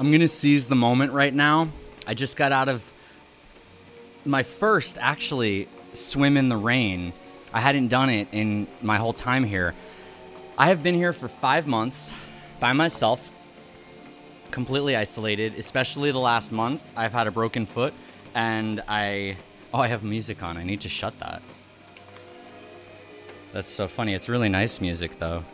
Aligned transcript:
I'm 0.00 0.10
going 0.10 0.20
to 0.20 0.28
seize 0.28 0.66
the 0.66 0.76
moment 0.76 1.12
right 1.12 1.32
now. 1.32 1.68
I 2.06 2.14
just 2.14 2.36
got 2.36 2.50
out 2.50 2.68
of 2.68 2.90
my 4.24 4.42
first, 4.42 4.98
actually, 5.00 5.68
swim 5.92 6.36
in 6.36 6.48
the 6.48 6.56
rain. 6.56 7.12
I 7.52 7.60
hadn't 7.60 7.88
done 7.88 8.10
it 8.10 8.28
in 8.32 8.66
my 8.80 8.96
whole 8.96 9.12
time 9.12 9.44
here. 9.44 9.74
I 10.56 10.68
have 10.68 10.82
been 10.82 10.94
here 10.94 11.12
for 11.12 11.28
five 11.28 11.66
months 11.66 12.12
by 12.60 12.72
myself, 12.72 13.30
completely 14.50 14.96
isolated, 14.96 15.54
especially 15.58 16.10
the 16.10 16.18
last 16.18 16.52
month. 16.52 16.90
I've 16.96 17.12
had 17.12 17.26
a 17.26 17.30
broken 17.30 17.66
foot, 17.66 17.94
and 18.34 18.82
I. 18.88 19.36
Oh, 19.74 19.80
I 19.80 19.88
have 19.88 20.04
music 20.04 20.42
on. 20.42 20.56
I 20.56 20.64
need 20.64 20.82
to 20.82 20.88
shut 20.88 21.18
that. 21.20 21.42
That's 23.52 23.68
so 23.68 23.88
funny. 23.88 24.14
It's 24.14 24.28
really 24.28 24.48
nice 24.48 24.80
music, 24.80 25.18
though. 25.18 25.44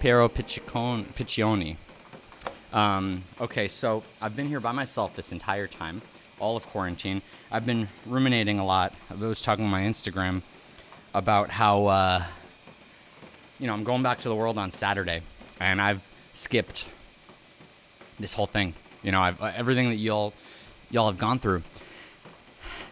Piero 0.00 0.28
Piccioni. 0.28 1.76
Um, 2.74 3.22
okay, 3.40 3.68
so 3.68 4.02
I've 4.20 4.34
been 4.34 4.48
here 4.48 4.58
by 4.58 4.72
myself 4.72 5.14
this 5.14 5.30
entire 5.30 5.68
time, 5.68 6.02
all 6.40 6.56
of 6.56 6.66
quarantine. 6.66 7.22
I've 7.52 7.64
been 7.64 7.86
ruminating 8.04 8.58
a 8.58 8.66
lot. 8.66 8.92
I 9.08 9.14
was 9.14 9.40
talking 9.40 9.64
on 9.64 9.70
my 9.70 9.82
Instagram 9.82 10.42
about 11.14 11.50
how, 11.50 11.86
uh, 11.86 12.24
you 13.60 13.68
know, 13.68 13.74
I'm 13.74 13.84
going 13.84 14.02
back 14.02 14.18
to 14.18 14.28
the 14.28 14.34
world 14.34 14.58
on 14.58 14.72
Saturday, 14.72 15.22
and 15.60 15.80
I've 15.80 16.10
skipped 16.32 16.88
this 18.18 18.34
whole 18.34 18.46
thing. 18.46 18.74
You 19.04 19.12
know, 19.12 19.20
I've, 19.20 19.40
everything 19.40 19.88
that 19.90 19.96
y'all 19.96 20.34
y'all 20.90 21.06
have 21.06 21.18
gone 21.18 21.38
through. 21.38 21.62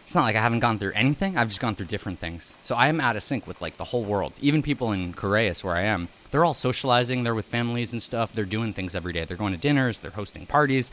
It's 0.05 0.15
not 0.15 0.21
like 0.21 0.37
I 0.37 0.41
haven't 0.41 0.59
gone 0.59 0.79
through 0.79 0.93
anything. 0.93 1.37
I've 1.37 1.49
just 1.49 1.59
gone 1.59 1.75
through 1.75 1.87
different 1.87 2.19
things. 2.19 2.57
So 2.63 2.75
I 2.75 2.87
am 2.87 3.01
out 3.01 3.17
of 3.17 3.23
sync 3.23 3.47
with 3.47 3.61
like 3.61 3.75
the 3.75 3.83
whole 3.85 4.03
world. 4.03 4.31
Even 4.39 4.61
people 4.61 4.93
in 4.93 5.13
Correas, 5.13 5.61
where 5.63 5.75
I 5.75 5.81
am, 5.81 6.07
they're 6.33 6.43
all 6.43 6.55
socializing. 6.55 7.23
They're 7.23 7.35
with 7.35 7.45
families 7.45 7.93
and 7.93 8.01
stuff. 8.01 8.33
They're 8.33 8.43
doing 8.43 8.73
things 8.73 8.95
every 8.95 9.13
day. 9.13 9.23
They're 9.23 9.37
going 9.37 9.53
to 9.53 9.59
dinners. 9.59 9.99
They're 9.99 10.09
hosting 10.09 10.47
parties. 10.47 10.91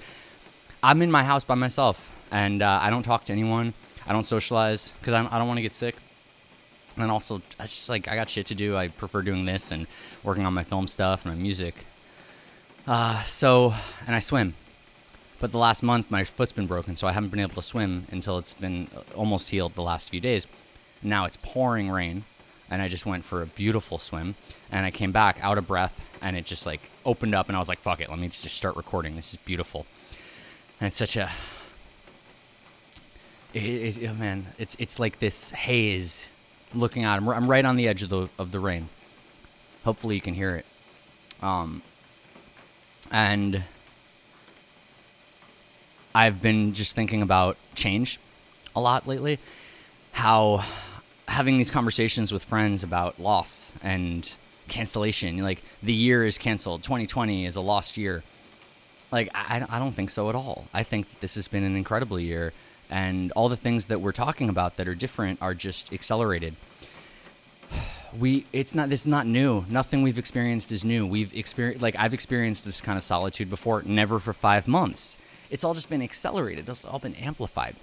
I'm 0.83 1.01
in 1.01 1.11
my 1.11 1.25
house 1.25 1.45
by 1.45 1.55
myself, 1.55 2.15
and 2.31 2.61
uh, 2.61 2.79
I 2.83 2.91
don't 2.91 3.03
talk 3.03 3.25
to 3.25 3.33
anyone. 3.33 3.73
I 4.07 4.13
don't 4.13 4.27
socialize 4.27 4.93
because 5.01 5.15
I 5.15 5.39
don't 5.39 5.49
want 5.49 5.57
to 5.57 5.63
get 5.63 5.73
sick. 5.73 5.97
And 6.99 7.11
also, 7.11 7.41
I 7.59 7.65
just 7.65 7.89
like 7.89 8.07
I 8.07 8.17
got 8.17 8.29
shit 8.29 8.45
to 8.49 8.55
do. 8.55 8.77
I 8.77 8.89
prefer 8.89 9.23
doing 9.23 9.47
this 9.47 9.73
and 9.73 9.87
working 10.23 10.45
on 10.45 10.53
my 10.53 10.63
film 10.63 10.87
stuff 10.87 11.25
and 11.25 11.35
my 11.35 11.41
music. 11.41 11.87
Uh, 12.87 13.23
so, 13.23 13.73
and 14.07 14.15
I 14.15 14.19
swim. 14.19 14.53
But 15.39 15.53
the 15.53 15.59
last 15.59 15.83
month, 15.83 16.11
my 16.11 16.23
foot's 16.23 16.53
been 16.53 16.67
broken, 16.67 16.97
so 16.97 17.07
I 17.07 17.13
haven't 17.13 17.31
been 17.31 17.41
able 17.41 17.55
to 17.55 17.63
swim 17.63 18.07
until 18.11 18.37
it's 18.37 18.53
been 18.53 18.89
almost 19.17 19.49
healed 19.49 19.75
the 19.75 19.83
last 19.83 20.11
few 20.11 20.21
days. 20.21 20.47
Now 21.03 21.25
it's 21.25 21.39
pouring 21.41 21.89
rain, 21.89 22.25
and 22.71 22.81
I 22.81 22.89
just 22.89 23.05
went 23.05 23.25
for 23.25 23.43
a 23.43 23.47
beautiful 23.47 23.99
swim, 23.99 24.37
and 24.71 24.87
I 24.87 24.91
came 24.91 25.13
back 25.13 25.39
out 25.43 25.59
of 25.59 25.67
breath, 25.67 26.01
and 26.23 26.37
it 26.37 26.47
just 26.47 26.67
like 26.67 26.81
opened 27.05 27.35
up, 27.35 27.49
and 27.49 27.57
I 27.57 27.59
was 27.59 27.69
like, 27.69 27.81
"Fuck 27.81 28.01
it, 28.01 28.09
let 28.09 28.19
me 28.19 28.29
just 28.29 28.55
start 28.55 28.77
recording. 28.77 29.17
This 29.17 29.31
is 29.31 29.37
beautiful." 29.37 29.87
And 30.81 30.87
it's 30.87 30.97
such 30.97 31.17
a, 31.17 31.31
it, 33.53 33.99
it, 33.99 34.09
oh 34.09 34.15
man, 34.15 34.47
it's 34.57 34.77
it's 34.79 34.99
like 34.99 35.19
this 35.19 35.51
haze, 35.51 36.27
looking 36.73 37.05
out. 37.05 37.19
I'm, 37.19 37.29
I'm 37.29 37.51
right 37.51 37.65
on 37.65 37.77
the 37.77 37.89
edge 37.89 38.03
of 38.03 38.09
the 38.09 38.29
of 38.39 38.53
the 38.53 38.61
rain. 38.61 38.89
Hopefully, 39.85 40.15
you 40.15 40.21
can 40.21 40.35
hear 40.35 40.57
it. 40.57 40.67
Um, 41.43 41.83
and 43.11 43.65
I've 46.15 46.41
been 46.41 46.73
just 46.73 46.95
thinking 46.95 47.23
about 47.23 47.57
change 47.75 48.21
a 48.77 48.81
lot 48.81 49.07
lately. 49.07 49.39
How 50.13 50.65
having 51.31 51.59
these 51.59 51.71
conversations 51.71 52.33
with 52.33 52.43
friends 52.43 52.83
about 52.83 53.21
loss 53.21 53.73
and 53.83 54.35
cancellation, 54.67 55.39
like 55.39 55.63
the 55.81 55.93
year 55.93 56.27
is 56.27 56.37
canceled, 56.37 56.83
2020 56.83 57.47
is 57.47 57.55
a 57.55 57.61
lost 57.61 57.97
year. 57.97 58.25
Like, 59.13 59.31
I, 59.33 59.65
I 59.71 59.79
don't 59.79 59.93
think 59.93 60.11
so 60.11 60.29
at 60.29 60.35
all. 60.35 60.67
I 60.75 60.83
think 60.83 61.21
this 61.21 61.37
has 61.37 61.47
been 61.47 61.63
an 61.63 61.77
incredible 61.77 62.19
year, 62.19 62.53
and 62.91 63.31
all 63.33 63.49
the 63.49 63.57
things 63.57 63.87
that 63.87 64.01
we're 64.01 64.13
talking 64.13 64.49
about 64.49 64.77
that 64.77 64.89
are 64.89 64.95
different 64.95 65.41
are 65.41 65.55
just 65.55 65.93
accelerated. 65.93 66.57
We, 68.19 68.45
it's 68.53 68.75
not, 68.75 68.89
this 68.89 69.03
is 69.03 69.07
not 69.07 69.25
new. 69.25 69.65
Nothing 69.71 70.03
we've 70.03 70.19
experienced 70.19 70.73
is 70.73 70.85
new. 70.85 71.07
We've 71.07 71.33
experienced, 71.33 71.81
like, 71.81 71.95
I've 71.97 72.13
experienced 72.13 72.65
this 72.65 72.81
kind 72.81 72.99
of 72.99 73.05
solitude 73.05 73.49
before, 73.49 73.85
never 73.87 74.19
for 74.19 74.33
five 74.33 74.67
months 74.67 75.17
it's 75.51 75.65
all 75.65 75.75
just 75.75 75.91
been 75.91 76.01
accelerated. 76.01 76.69
It's 76.69 76.85
all 76.85 77.01
been 77.01 77.17
amplified. 77.17 77.75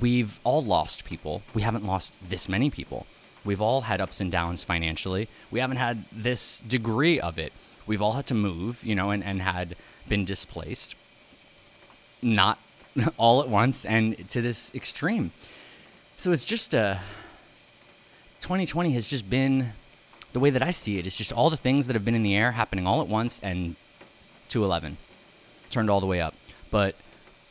We've 0.00 0.38
all 0.44 0.62
lost 0.62 1.04
people. 1.04 1.42
We 1.54 1.62
haven't 1.62 1.84
lost 1.84 2.16
this 2.26 2.48
many 2.48 2.70
people. 2.70 3.06
We've 3.44 3.60
all 3.60 3.82
had 3.82 4.00
ups 4.00 4.20
and 4.20 4.30
downs 4.30 4.64
financially. 4.64 5.28
We 5.50 5.60
haven't 5.60 5.78
had 5.78 6.04
this 6.12 6.60
degree 6.60 7.18
of 7.20 7.38
it. 7.38 7.52
We've 7.86 8.02
all 8.02 8.12
had 8.12 8.26
to 8.26 8.34
move, 8.34 8.84
you 8.84 8.94
know, 8.94 9.10
and, 9.10 9.24
and 9.24 9.40
had 9.40 9.76
been 10.08 10.24
displaced. 10.24 10.96
Not 12.20 12.58
all 13.16 13.40
at 13.40 13.48
once 13.48 13.86
and 13.86 14.28
to 14.28 14.42
this 14.42 14.70
extreme. 14.74 15.32
So 16.18 16.32
it's 16.32 16.44
just 16.44 16.74
uh, 16.74 16.96
a. 16.96 17.00
2020 18.40 18.92
has 18.92 19.06
just 19.06 19.28
been 19.28 19.72
the 20.32 20.40
way 20.40 20.50
that 20.50 20.62
I 20.62 20.70
see 20.70 20.98
it. 20.98 21.06
It's 21.06 21.16
just 21.16 21.32
all 21.32 21.50
the 21.50 21.56
things 21.56 21.86
that 21.86 21.94
have 21.94 22.04
been 22.04 22.14
in 22.14 22.22
the 22.22 22.36
air 22.36 22.52
happening 22.52 22.86
all 22.86 23.00
at 23.00 23.08
once 23.08 23.40
and 23.40 23.76
211 24.48 24.96
turned 25.70 25.90
all 25.90 26.00
the 26.00 26.06
way 26.06 26.20
up. 26.20 26.34
But 26.70 26.94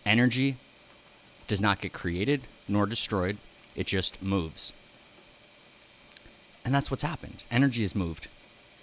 energy 0.05 0.57
does 1.47 1.61
not 1.61 1.79
get 1.79 1.93
created 1.93 2.43
nor 2.67 2.85
destroyed, 2.85 3.37
it 3.75 3.87
just 3.87 4.21
moves. 4.21 4.73
And 6.65 6.75
that's 6.75 6.91
what's 6.91 7.03
happened. 7.03 7.43
Energy 7.49 7.81
has 7.81 7.95
moved. 7.95 8.27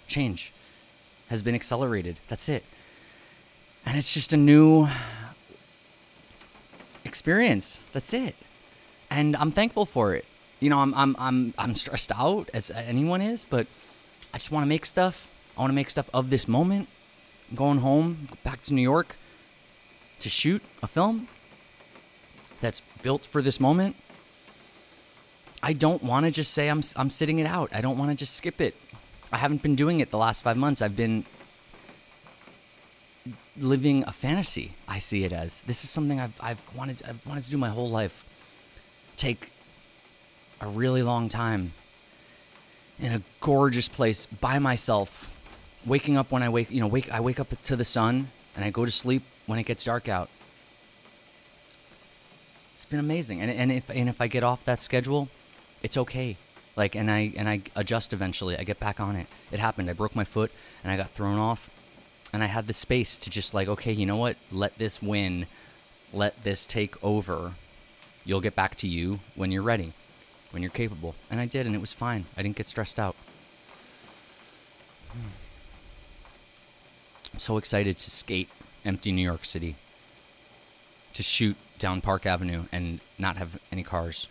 Change 0.07 0.51
has 1.27 1.43
been 1.43 1.55
accelerated. 1.55 2.19
That's 2.27 2.49
it. 2.49 2.63
And 3.85 3.97
it's 3.97 4.13
just 4.13 4.33
a 4.33 4.37
new 4.37 4.87
experience. 7.03 7.79
That's 7.93 8.13
it. 8.13 8.35
And 9.09 9.35
I'm 9.35 9.51
thankful 9.51 9.85
for 9.85 10.15
it. 10.15 10.25
You 10.59 10.69
know, 10.69 10.79
I'm 10.79 10.93
I'm 10.95 11.15
I'm 11.19 11.53
I'm 11.57 11.75
stressed 11.75 12.11
out 12.11 12.49
as 12.53 12.71
anyone 12.71 13.21
is, 13.21 13.45
but 13.45 13.67
I 14.33 14.37
just 14.37 14.51
want 14.51 14.63
to 14.63 14.67
make 14.67 14.85
stuff. 14.85 15.27
I 15.55 15.61
want 15.61 15.69
to 15.69 15.75
make 15.75 15.89
stuff 15.89 16.09
of 16.13 16.29
this 16.29 16.47
moment. 16.47 16.87
I'm 17.49 17.55
going 17.55 17.79
home, 17.79 18.27
back 18.43 18.63
to 18.63 18.73
New 18.73 18.81
York 18.81 19.15
to 20.19 20.29
shoot 20.29 20.63
a 20.81 20.87
film 20.87 21.27
that's 22.61 22.81
built 23.01 23.25
for 23.25 23.41
this 23.41 23.59
moment, 23.59 23.95
I 25.61 25.73
don't 25.73 26.03
want 26.03 26.25
to 26.25 26.31
just 26.31 26.53
say 26.53 26.69
I'm, 26.69 26.81
I'm 26.95 27.09
sitting 27.09 27.39
it 27.39 27.47
out. 27.47 27.69
I 27.73 27.81
don't 27.81 27.97
want 27.97 28.11
to 28.11 28.15
just 28.15 28.35
skip 28.35 28.61
it. 28.61 28.75
I 29.31 29.37
haven't 29.37 29.61
been 29.61 29.75
doing 29.75 29.99
it 29.99 30.11
the 30.11 30.17
last 30.17 30.43
five 30.43 30.57
months. 30.57 30.81
I've 30.81 30.95
been 30.95 31.25
living 33.57 34.03
a 34.05 34.11
fantasy. 34.11 34.75
I 34.87 34.99
see 34.99 35.23
it 35.23 35.33
as 35.33 35.61
this 35.63 35.83
is 35.83 35.89
something 35.89 36.19
I've, 36.19 36.39
I've 36.39 36.61
wanted 36.75 37.01
I've 37.07 37.25
wanted 37.25 37.43
to 37.45 37.51
do 37.51 37.57
my 37.57 37.69
whole 37.69 37.89
life. 37.89 38.25
Take 39.17 39.51
a 40.61 40.67
really 40.67 41.01
long 41.01 41.29
time 41.29 41.73
in 42.99 43.11
a 43.11 43.21
gorgeous 43.39 43.87
place 43.87 44.25
by 44.25 44.59
myself, 44.59 45.31
waking 45.85 46.17
up 46.17 46.31
when 46.31 46.43
I 46.43 46.49
wake. 46.49 46.71
You 46.71 46.81
know, 46.81 46.87
wake 46.87 47.11
I 47.11 47.19
wake 47.19 47.39
up 47.39 47.59
to 47.63 47.75
the 47.75 47.85
sun 47.85 48.29
and 48.55 48.63
I 48.63 48.69
go 48.69 48.85
to 48.85 48.91
sleep 48.91 49.23
when 49.47 49.59
it 49.59 49.63
gets 49.63 49.83
dark 49.83 50.09
out. 50.09 50.29
It's 52.75 52.85
been 52.85 52.99
amazing. 52.99 53.41
And, 53.41 53.49
and 53.49 53.71
if 53.71 53.89
and 53.89 54.09
if 54.09 54.21
I 54.21 54.27
get 54.27 54.43
off 54.43 54.63
that 54.65 54.81
schedule, 54.81 55.29
it's 55.81 55.97
okay. 55.97 56.37
Like 56.75 56.95
and 56.95 57.09
I 57.09 57.33
and 57.37 57.49
I 57.49 57.61
adjust 57.75 58.13
eventually. 58.13 58.57
I 58.57 58.63
get 58.63 58.79
back 58.79 58.99
on 58.99 59.15
it. 59.15 59.27
It 59.51 59.59
happened. 59.59 59.89
I 59.89 59.93
broke 59.93 60.15
my 60.15 60.25
foot 60.25 60.51
and 60.83 60.91
I 60.91 60.97
got 60.97 61.11
thrown 61.11 61.37
off. 61.37 61.69
And 62.33 62.43
I 62.43 62.47
had 62.47 62.67
the 62.67 62.73
space 62.73 63.17
to 63.19 63.29
just 63.29 63.53
like, 63.53 63.69
okay, 63.69 63.93
you 63.93 64.05
know 64.05 64.17
what? 64.17 64.35
Let 64.51 64.77
this 64.77 65.01
win. 65.01 65.47
Let 66.11 66.43
this 66.43 66.65
take 66.65 67.01
over. 67.03 67.53
You'll 68.25 68.41
get 68.41 68.55
back 68.55 68.75
to 68.77 68.87
you 68.87 69.19
when 69.35 69.51
you're 69.51 69.61
ready, 69.61 69.93
when 70.51 70.61
you're 70.61 70.71
capable. 70.71 71.15
And 71.31 71.39
I 71.39 71.45
did, 71.45 71.65
and 71.65 71.75
it 71.75 71.79
was 71.79 71.93
fine. 71.93 72.25
I 72.35 72.41
didn't 72.41 72.57
get 72.57 72.67
stressed 72.67 72.99
out. 72.99 73.15
I'm 77.31 77.39
so 77.39 77.57
excited 77.57 77.97
to 77.99 78.11
skate 78.11 78.49
empty 78.83 79.11
New 79.11 79.21
York 79.21 79.45
City 79.45 79.75
to 81.13 81.23
shoot 81.23 81.55
down 81.79 82.01
Park 82.01 82.25
Avenue 82.25 82.65
and 82.71 82.99
not 83.17 83.37
have 83.37 83.59
any 83.71 83.83
cars. 83.83 84.27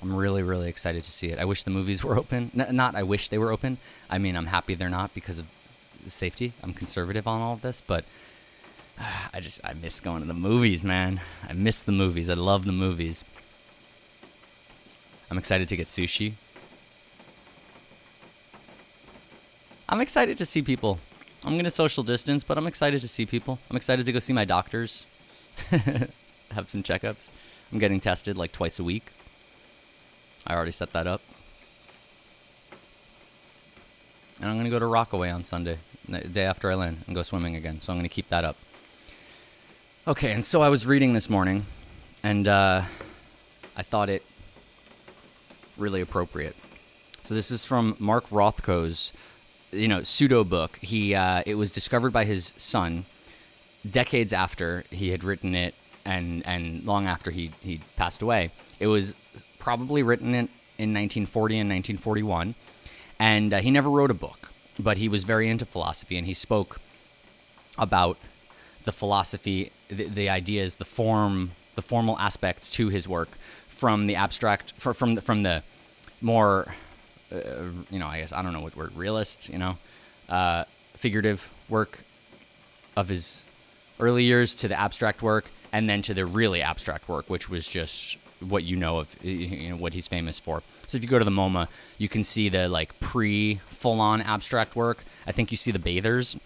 I'm 0.00 0.14
really, 0.14 0.42
really 0.42 0.68
excited 0.68 1.04
to 1.04 1.12
see 1.12 1.28
it. 1.28 1.38
I 1.38 1.44
wish 1.44 1.62
the 1.62 1.70
movies 1.70 2.02
were 2.02 2.18
open. 2.18 2.50
N- 2.58 2.74
not 2.74 2.94
I 2.96 3.02
wish 3.02 3.28
they 3.28 3.38
were 3.38 3.52
open. 3.52 3.78
I 4.10 4.18
mean, 4.18 4.36
I'm 4.36 4.46
happy 4.46 4.74
they're 4.74 4.88
not 4.88 5.14
because 5.14 5.38
of 5.38 5.46
safety. 6.06 6.52
I'm 6.62 6.74
conservative 6.74 7.28
on 7.28 7.40
all 7.40 7.54
of 7.54 7.62
this, 7.62 7.80
but 7.80 8.04
uh, 8.98 9.04
I 9.32 9.40
just 9.40 9.60
I 9.64 9.72
miss 9.74 10.00
going 10.00 10.22
to 10.22 10.28
the 10.28 10.34
movies, 10.34 10.82
man. 10.82 11.20
I 11.48 11.52
miss 11.52 11.82
the 11.82 11.92
movies. 11.92 12.28
I 12.28 12.34
love 12.34 12.64
the 12.64 12.72
movies. 12.72 13.24
I'm 15.30 15.38
excited 15.38 15.68
to 15.68 15.76
get 15.76 15.86
sushi. 15.86 16.34
I'm 19.88 20.00
excited 20.00 20.38
to 20.38 20.46
see 20.46 20.62
people. 20.62 20.98
I'm 21.44 21.56
gonna 21.56 21.70
social 21.70 22.02
distance, 22.02 22.44
but 22.44 22.56
I'm 22.58 22.66
excited 22.66 23.00
to 23.00 23.08
see 23.08 23.26
people. 23.26 23.58
I'm 23.70 23.76
excited 23.76 24.06
to 24.06 24.12
go 24.12 24.18
see 24.18 24.32
my 24.32 24.44
doctors, 24.44 25.06
have 26.50 26.68
some 26.68 26.82
checkups. 26.82 27.30
I'm 27.72 27.78
getting 27.78 28.00
tested 28.00 28.36
like 28.36 28.52
twice 28.52 28.78
a 28.78 28.84
week. 28.84 29.12
I 30.46 30.54
already 30.54 30.72
set 30.72 30.92
that 30.92 31.06
up. 31.06 31.22
And 34.40 34.50
I'm 34.50 34.56
gonna 34.56 34.70
go 34.70 34.78
to 34.78 34.86
Rockaway 34.86 35.30
on 35.30 35.44
Sunday. 35.44 35.78
the 36.08 36.20
day 36.20 36.44
after 36.44 36.70
I 36.70 36.74
land 36.74 37.04
and 37.06 37.14
go 37.14 37.22
swimming 37.22 37.56
again. 37.56 37.80
So 37.80 37.92
I'm 37.92 37.98
going 37.98 38.08
to 38.08 38.14
keep 38.14 38.28
that 38.28 38.44
up. 38.44 38.56
Okay, 40.06 40.32
and 40.32 40.44
so 40.44 40.62
I 40.62 40.68
was 40.68 40.84
reading 40.84 41.12
this 41.12 41.30
morning, 41.30 41.64
and 42.24 42.48
uh, 42.48 42.82
I 43.76 43.82
thought 43.82 44.10
it 44.10 44.24
really 45.76 46.00
appropriate. 46.00 46.56
So 47.22 47.34
this 47.34 47.52
is 47.52 47.64
from 47.64 47.94
Mark 48.00 48.28
Rothko's, 48.30 49.12
you 49.70 49.86
know, 49.86 50.02
pseudo 50.02 50.42
book. 50.42 50.78
He 50.82 51.14
uh, 51.14 51.44
it 51.46 51.54
was 51.54 51.70
discovered 51.70 52.12
by 52.12 52.24
his 52.24 52.52
son 52.56 53.06
decades 53.88 54.32
after 54.32 54.84
he 54.90 55.10
had 55.10 55.24
written 55.24 55.54
it, 55.54 55.74
and 56.04 56.46
and 56.46 56.84
long 56.84 57.06
after 57.06 57.30
he 57.30 57.50
he 57.60 57.80
passed 57.96 58.22
away. 58.22 58.50
It 58.78 58.86
was 58.86 59.14
probably 59.58 60.02
written 60.02 60.28
in 60.28 60.48
in 60.78 60.90
1940 60.94 61.58
and 61.58 61.70
1941, 61.70 62.54
and 63.18 63.52
uh, 63.52 63.58
he 63.58 63.70
never 63.70 63.90
wrote 63.90 64.10
a 64.10 64.14
book, 64.14 64.52
but 64.78 64.96
he 64.96 65.08
was 65.08 65.24
very 65.24 65.48
into 65.48 65.64
philosophy, 65.64 66.16
and 66.16 66.26
he 66.26 66.34
spoke 66.34 66.80
about 67.78 68.16
the 68.84 68.92
philosophy, 68.92 69.70
the, 69.88 70.04
the 70.04 70.28
ideas, 70.28 70.76
the 70.76 70.84
form, 70.84 71.52
the 71.74 71.82
formal 71.82 72.18
aspects 72.18 72.68
to 72.70 72.88
his 72.88 73.08
work 73.08 73.30
from 73.68 74.06
the 74.06 74.16
abstract, 74.16 74.72
for, 74.76 74.94
from 74.94 75.14
the, 75.14 75.20
from 75.20 75.42
the 75.42 75.62
more, 76.20 76.74
uh, 77.32 77.38
you 77.90 77.98
know, 77.98 78.06
I 78.06 78.20
guess 78.20 78.32
I 78.32 78.42
don't 78.42 78.52
know 78.52 78.60
what 78.60 78.76
word, 78.76 78.94
realist, 78.96 79.48
you 79.48 79.58
know, 79.58 79.78
uh, 80.28 80.64
figurative 80.96 81.50
work 81.68 82.04
of 82.96 83.08
his 83.08 83.44
early 84.00 84.24
years 84.24 84.54
to 84.56 84.68
the 84.68 84.78
abstract 84.78 85.22
work, 85.22 85.50
and 85.72 85.88
then 85.88 86.02
to 86.02 86.14
the 86.14 86.26
really 86.26 86.62
abstract 86.62 87.08
work, 87.08 87.28
which 87.28 87.48
was 87.48 87.68
just 87.68 88.18
what 88.40 88.64
you 88.64 88.76
know 88.76 88.98
of 88.98 89.16
you 89.24 89.70
know 89.70 89.76
what 89.76 89.94
he's 89.94 90.08
famous 90.08 90.40
for. 90.40 90.62
So 90.86 90.96
if 90.96 91.02
you 91.02 91.08
go 91.08 91.18
to 91.18 91.24
the 91.24 91.30
MoMA, 91.30 91.68
you 91.98 92.08
can 92.08 92.24
see 92.24 92.48
the 92.48 92.68
like 92.68 92.98
pre 93.00 93.60
full 93.66 94.00
on 94.00 94.20
abstract 94.20 94.76
work. 94.76 95.04
I 95.26 95.32
think 95.32 95.50
you 95.50 95.56
see 95.56 95.70
the 95.70 95.78
bathers 95.78 96.36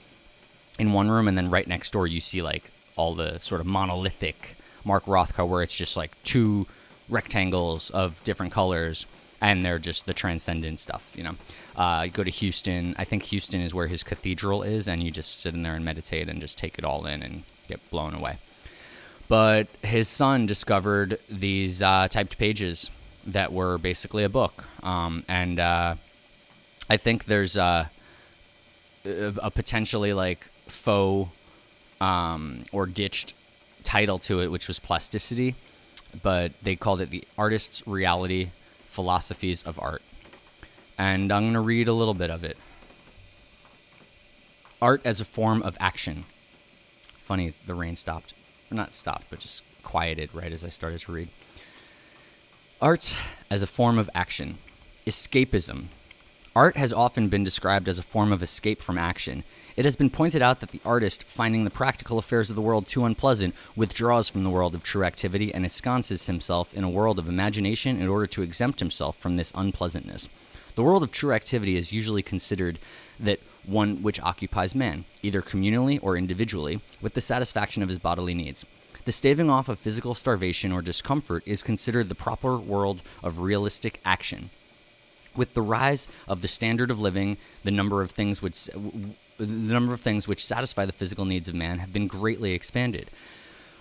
in 0.78 0.92
one 0.92 1.10
room, 1.10 1.28
and 1.28 1.36
then 1.36 1.50
right 1.50 1.66
next 1.66 1.92
door 1.92 2.06
you 2.06 2.20
see 2.20 2.42
like 2.42 2.70
all 2.96 3.14
the 3.14 3.38
sort 3.38 3.60
of 3.60 3.66
monolithic 3.66 4.56
Mark 4.84 5.04
Rothko, 5.06 5.46
where 5.48 5.62
it's 5.62 5.76
just 5.76 5.96
like 5.96 6.12
two 6.22 6.66
rectangles 7.08 7.90
of 7.90 8.22
different 8.24 8.52
colors, 8.52 9.06
and 9.40 9.64
they're 9.64 9.78
just 9.78 10.06
the 10.06 10.14
transcendent 10.14 10.80
stuff. 10.80 11.12
You 11.16 11.24
know, 11.24 11.34
uh, 11.76 12.02
you 12.06 12.10
go 12.10 12.24
to 12.24 12.30
Houston. 12.30 12.94
I 12.98 13.04
think 13.04 13.24
Houston 13.24 13.60
is 13.60 13.74
where 13.74 13.86
his 13.86 14.02
cathedral 14.02 14.62
is, 14.62 14.88
and 14.88 15.02
you 15.02 15.10
just 15.10 15.40
sit 15.40 15.54
in 15.54 15.62
there 15.62 15.74
and 15.74 15.84
meditate 15.84 16.28
and 16.28 16.40
just 16.40 16.58
take 16.58 16.78
it 16.78 16.84
all 16.84 17.06
in 17.06 17.22
and 17.22 17.42
get 17.68 17.90
blown 17.90 18.14
away. 18.14 18.38
But 19.28 19.68
his 19.82 20.08
son 20.08 20.46
discovered 20.46 21.18
these 21.28 21.82
uh, 21.82 22.08
typed 22.08 22.38
pages 22.38 22.90
that 23.26 23.52
were 23.52 23.76
basically 23.76 24.22
a 24.22 24.28
book, 24.28 24.64
um, 24.82 25.24
and 25.28 25.58
uh, 25.58 25.96
I 26.88 26.96
think 26.96 27.24
there's 27.24 27.56
a, 27.56 27.90
a 29.04 29.50
potentially 29.50 30.12
like 30.12 30.48
faux 30.68 31.30
um, 32.00 32.62
or 32.72 32.86
ditched 32.86 33.34
title 33.82 34.18
to 34.20 34.40
it, 34.40 34.48
which 34.48 34.68
was 34.68 34.78
plasticity, 34.78 35.56
but 36.22 36.52
they 36.62 36.76
called 36.76 37.00
it 37.00 37.10
the 37.10 37.24
artist's 37.36 37.86
reality 37.86 38.50
philosophies 38.96 39.62
of 39.62 39.78
art. 39.78 40.02
And 40.98 41.30
I'm 41.30 41.42
going 41.44 41.52
to 41.52 41.60
read 41.60 41.86
a 41.86 41.92
little 41.92 42.14
bit 42.14 42.30
of 42.30 42.42
it. 42.42 42.56
Art 44.82 45.02
as 45.04 45.20
a 45.20 45.24
form 45.24 45.62
of 45.62 45.76
action. 45.78 46.24
Funny, 47.18 47.52
the 47.66 47.74
rain 47.74 47.94
stopped 47.94 48.34
not 48.70 48.94
stopped, 48.94 49.26
but 49.30 49.38
just 49.38 49.62
quieted 49.82 50.34
right 50.34 50.52
as 50.52 50.64
I 50.64 50.68
started 50.68 51.00
to 51.00 51.12
read. 51.12 51.28
Art 52.80 53.16
as 53.50 53.62
a 53.62 53.66
form 53.66 53.98
of 53.98 54.10
action. 54.14 54.58
Escapism. 55.06 55.86
Art 56.54 56.76
has 56.76 56.92
often 56.92 57.28
been 57.28 57.44
described 57.44 57.88
as 57.88 57.98
a 57.98 58.02
form 58.02 58.32
of 58.32 58.42
escape 58.42 58.82
from 58.82 58.98
action. 58.98 59.44
It 59.76 59.84
has 59.84 59.94
been 59.94 60.08
pointed 60.08 60.40
out 60.40 60.60
that 60.60 60.70
the 60.70 60.80
artist, 60.86 61.24
finding 61.24 61.64
the 61.64 61.70
practical 61.70 62.18
affairs 62.18 62.48
of 62.48 62.56
the 62.56 62.62
world 62.62 62.86
too 62.86 63.04
unpleasant, 63.04 63.54
withdraws 63.76 64.26
from 64.26 64.42
the 64.42 64.48
world 64.48 64.74
of 64.74 64.82
true 64.82 65.04
activity 65.04 65.52
and 65.52 65.64
ensconces 65.64 66.26
himself 66.26 66.72
in 66.72 66.82
a 66.82 66.88
world 66.88 67.18
of 67.18 67.28
imagination 67.28 68.00
in 68.00 68.08
order 68.08 68.26
to 68.26 68.40
exempt 68.40 68.80
himself 68.80 69.18
from 69.18 69.36
this 69.36 69.52
unpleasantness. 69.54 70.30
The 70.76 70.82
world 70.82 71.02
of 71.02 71.10
true 71.10 71.32
activity 71.32 71.76
is 71.76 71.92
usually 71.92 72.22
considered 72.22 72.78
that 73.20 73.40
one 73.66 74.02
which 74.02 74.20
occupies 74.20 74.74
man, 74.74 75.04
either 75.22 75.42
communally 75.42 75.98
or 76.02 76.16
individually, 76.16 76.80
with 77.02 77.12
the 77.12 77.20
satisfaction 77.20 77.82
of 77.82 77.90
his 77.90 77.98
bodily 77.98 78.32
needs. 78.32 78.64
The 79.04 79.12
staving 79.12 79.50
off 79.50 79.68
of 79.68 79.78
physical 79.78 80.14
starvation 80.14 80.72
or 80.72 80.80
discomfort 80.80 81.42
is 81.44 81.62
considered 81.62 82.08
the 82.08 82.14
proper 82.14 82.56
world 82.56 83.02
of 83.22 83.40
realistic 83.40 84.00
action. 84.06 84.48
With 85.34 85.52
the 85.52 85.60
rise 85.60 86.08
of 86.26 86.40
the 86.40 86.48
standard 86.48 86.90
of 86.90 86.98
living, 86.98 87.36
the 87.62 87.70
number 87.70 88.00
of 88.00 88.10
things 88.10 88.40
which 88.40 88.70
the 89.38 89.46
number 89.46 89.92
of 89.92 90.00
things 90.00 90.26
which 90.26 90.44
satisfy 90.44 90.86
the 90.86 90.92
physical 90.92 91.24
needs 91.24 91.48
of 91.48 91.54
man 91.54 91.78
have 91.78 91.92
been 91.92 92.06
greatly 92.06 92.52
expanded. 92.52 93.10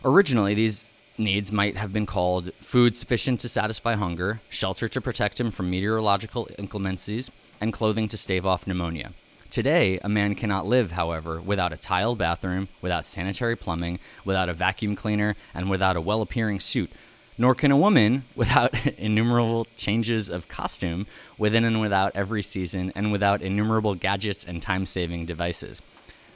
Originally, 0.03 0.53
these 0.53 0.91
needs 1.17 1.51
might 1.51 1.77
have 1.77 1.93
been 1.93 2.05
called 2.05 2.51
food 2.59 2.95
sufficient 2.95 3.39
to 3.39 3.49
satisfy 3.49 3.95
hunger, 3.95 4.41
shelter 4.49 4.87
to 4.87 5.01
protect 5.01 5.39
him 5.39 5.51
from 5.51 5.69
meteorological 5.69 6.47
inclemencies, 6.59 7.31
and 7.61 7.71
clothing 7.71 8.07
to 8.09 8.17
stave 8.17 8.45
off 8.45 8.67
pneumonia. 8.67 9.13
Today, 9.49 9.99
a 10.03 10.09
man 10.09 10.35
cannot 10.35 10.65
live, 10.65 10.91
however, 10.91 11.39
without 11.39 11.71
a 11.71 11.77
tiled 11.77 12.17
bathroom, 12.17 12.67
without 12.81 13.05
sanitary 13.05 13.55
plumbing, 13.55 13.99
without 14.25 14.49
a 14.49 14.53
vacuum 14.53 14.95
cleaner, 14.95 15.35
and 15.53 15.69
without 15.69 15.95
a 15.95 16.01
well 16.01 16.21
appearing 16.21 16.59
suit. 16.59 16.91
Nor 17.37 17.55
can 17.55 17.71
a 17.71 17.77
woman 17.77 18.23
without 18.35 18.73
innumerable 18.97 19.67
changes 19.77 20.29
of 20.29 20.47
costume 20.47 21.07
within 21.37 21.63
and 21.65 21.81
without 21.81 22.11
every 22.15 22.43
season, 22.43 22.91
and 22.95 23.11
without 23.11 23.41
innumerable 23.41 23.95
gadgets 23.95 24.45
and 24.45 24.61
time 24.61 24.85
saving 24.85 25.25
devices. 25.25 25.81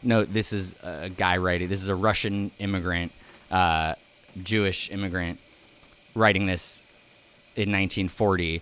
Note, 0.01 0.31
this 0.31 0.53
is 0.53 0.75
a 0.81 1.09
guy 1.09 1.37
writing, 1.37 1.67
this 1.67 1.81
is 1.81 1.89
a 1.89 1.95
Russian 1.95 2.51
immigrant, 2.59 3.11
uh, 3.51 3.95
Jewish 4.41 4.89
immigrant, 4.91 5.39
writing 6.15 6.45
this 6.45 6.85
in 7.55 7.71
1940 7.71 8.61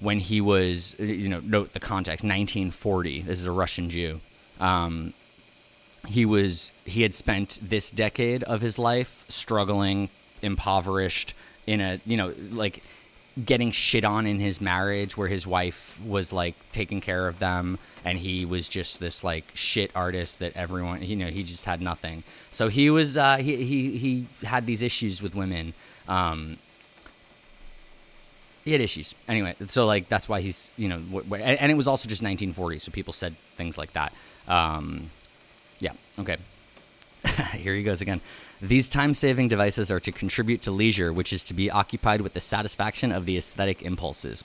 when 0.00 0.18
he 0.18 0.40
was, 0.40 0.96
you 0.98 1.28
know, 1.28 1.40
note 1.40 1.72
the 1.72 1.80
context, 1.80 2.24
1940. 2.24 3.22
This 3.22 3.40
is 3.40 3.46
a 3.46 3.52
Russian 3.52 3.88
Jew. 3.88 4.20
Um, 4.60 5.14
he 6.06 6.26
was 6.26 6.70
he 6.84 7.02
had 7.02 7.14
spent 7.14 7.58
this 7.62 7.90
decade 7.90 8.42
of 8.44 8.60
his 8.60 8.78
life 8.78 9.24
struggling, 9.28 10.10
impoverished, 10.42 11.34
in 11.66 11.80
a 11.80 12.00
you 12.04 12.16
know 12.16 12.34
like 12.50 12.82
getting 13.44 13.70
shit 13.72 14.04
on 14.04 14.26
in 14.26 14.38
his 14.38 14.60
marriage 14.60 15.16
where 15.16 15.26
his 15.26 15.44
wife 15.46 16.00
was 16.06 16.32
like 16.32 16.54
taking 16.70 17.00
care 17.00 17.26
of 17.26 17.40
them 17.40 17.78
and 18.04 18.18
he 18.18 18.44
was 18.44 18.68
just 18.68 19.00
this 19.00 19.24
like 19.24 19.50
shit 19.54 19.90
artist 19.94 20.38
that 20.38 20.54
everyone 20.56 21.02
you 21.02 21.16
know 21.16 21.26
he 21.28 21.42
just 21.42 21.64
had 21.64 21.80
nothing. 21.80 22.22
So 22.50 22.68
he 22.68 22.90
was 22.90 23.16
uh, 23.16 23.38
he, 23.38 23.64
he 23.64 23.98
he 23.98 24.26
had 24.46 24.66
these 24.66 24.82
issues 24.82 25.20
with 25.20 25.34
women 25.34 25.74
um, 26.06 26.58
he 28.64 28.72
had 28.72 28.80
issues. 28.80 29.14
Anyway 29.26 29.56
so 29.66 29.84
like 29.84 30.08
that's 30.08 30.28
why 30.28 30.40
he's 30.40 30.72
you 30.76 30.88
know 30.88 31.00
w- 31.00 31.24
w- 31.24 31.42
and 31.42 31.72
it 31.72 31.74
was 31.74 31.88
also 31.88 32.08
just 32.08 32.22
1940 32.22 32.78
so 32.78 32.92
people 32.92 33.12
said 33.12 33.34
things 33.56 33.76
like 33.76 33.92
that. 33.94 34.12
Um, 34.46 35.10
yeah 35.80 35.92
okay. 36.20 36.36
Here 37.54 37.74
he 37.74 37.82
goes 37.82 38.00
again 38.00 38.20
these 38.68 38.88
time-saving 38.88 39.48
devices 39.48 39.90
are 39.90 40.00
to 40.00 40.12
contribute 40.12 40.62
to 40.62 40.70
leisure 40.70 41.12
which 41.12 41.32
is 41.32 41.44
to 41.44 41.54
be 41.54 41.70
occupied 41.70 42.20
with 42.20 42.32
the 42.32 42.40
satisfaction 42.40 43.12
of 43.12 43.26
the 43.26 43.36
aesthetic 43.36 43.82
impulses 43.82 44.42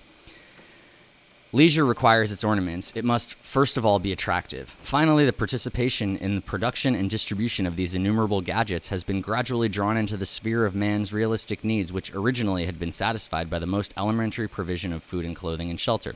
Leisure 1.52 1.84
requires 1.84 2.32
its 2.32 2.44
ornaments. 2.44 2.94
It 2.96 3.04
must, 3.04 3.34
first 3.38 3.76
of 3.76 3.84
all, 3.84 3.98
be 3.98 4.12
attractive. 4.12 4.78
Finally, 4.84 5.26
the 5.26 5.34
participation 5.34 6.16
in 6.16 6.36
the 6.36 6.42
production 6.42 6.94
and 6.94 7.10
distribution 7.10 7.66
of 7.66 7.76
these 7.76 7.96
innumerable 7.96 8.42
gadgets 8.42 8.90
has 8.90 9.04
been 9.04 9.20
gradually 9.20 9.68
drawn 9.68 9.98
into 9.98 10.16
the 10.16 10.28
sphere 10.28 10.64
of 10.64 10.76
man's 10.76 11.12
realistic 11.12 11.64
needs, 11.64 11.92
which 11.92 12.14
originally 12.14 12.68
had 12.68 12.78
been 12.78 12.92
satisfied 12.92 13.50
by 13.50 13.58
the 13.58 13.66
most 13.66 13.96
elementary 13.98 14.48
provision 14.48 14.94
of 14.94 15.02
food 15.02 15.26
and 15.26 15.36
clothing 15.36 15.72
and 15.72 15.80
shelter. 15.80 16.14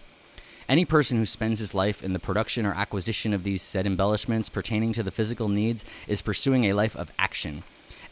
Any 0.70 0.86
person 0.86 1.18
who 1.18 1.26
spends 1.26 1.58
his 1.58 1.74
life 1.74 2.04
in 2.04 2.14
the 2.14 2.20
production 2.20 2.64
or 2.68 2.74
acquisition 2.74 3.34
of 3.34 3.44
these 3.44 3.64
said 3.64 3.88
embellishments 3.88 4.50
pertaining 4.50 4.94
to 4.94 5.02
the 5.02 5.10
physical 5.10 5.50
needs 5.50 5.84
is 6.08 6.22
pursuing 6.22 6.66
a 6.66 6.74
life 6.74 6.96
of 6.96 7.12
action. 7.18 7.64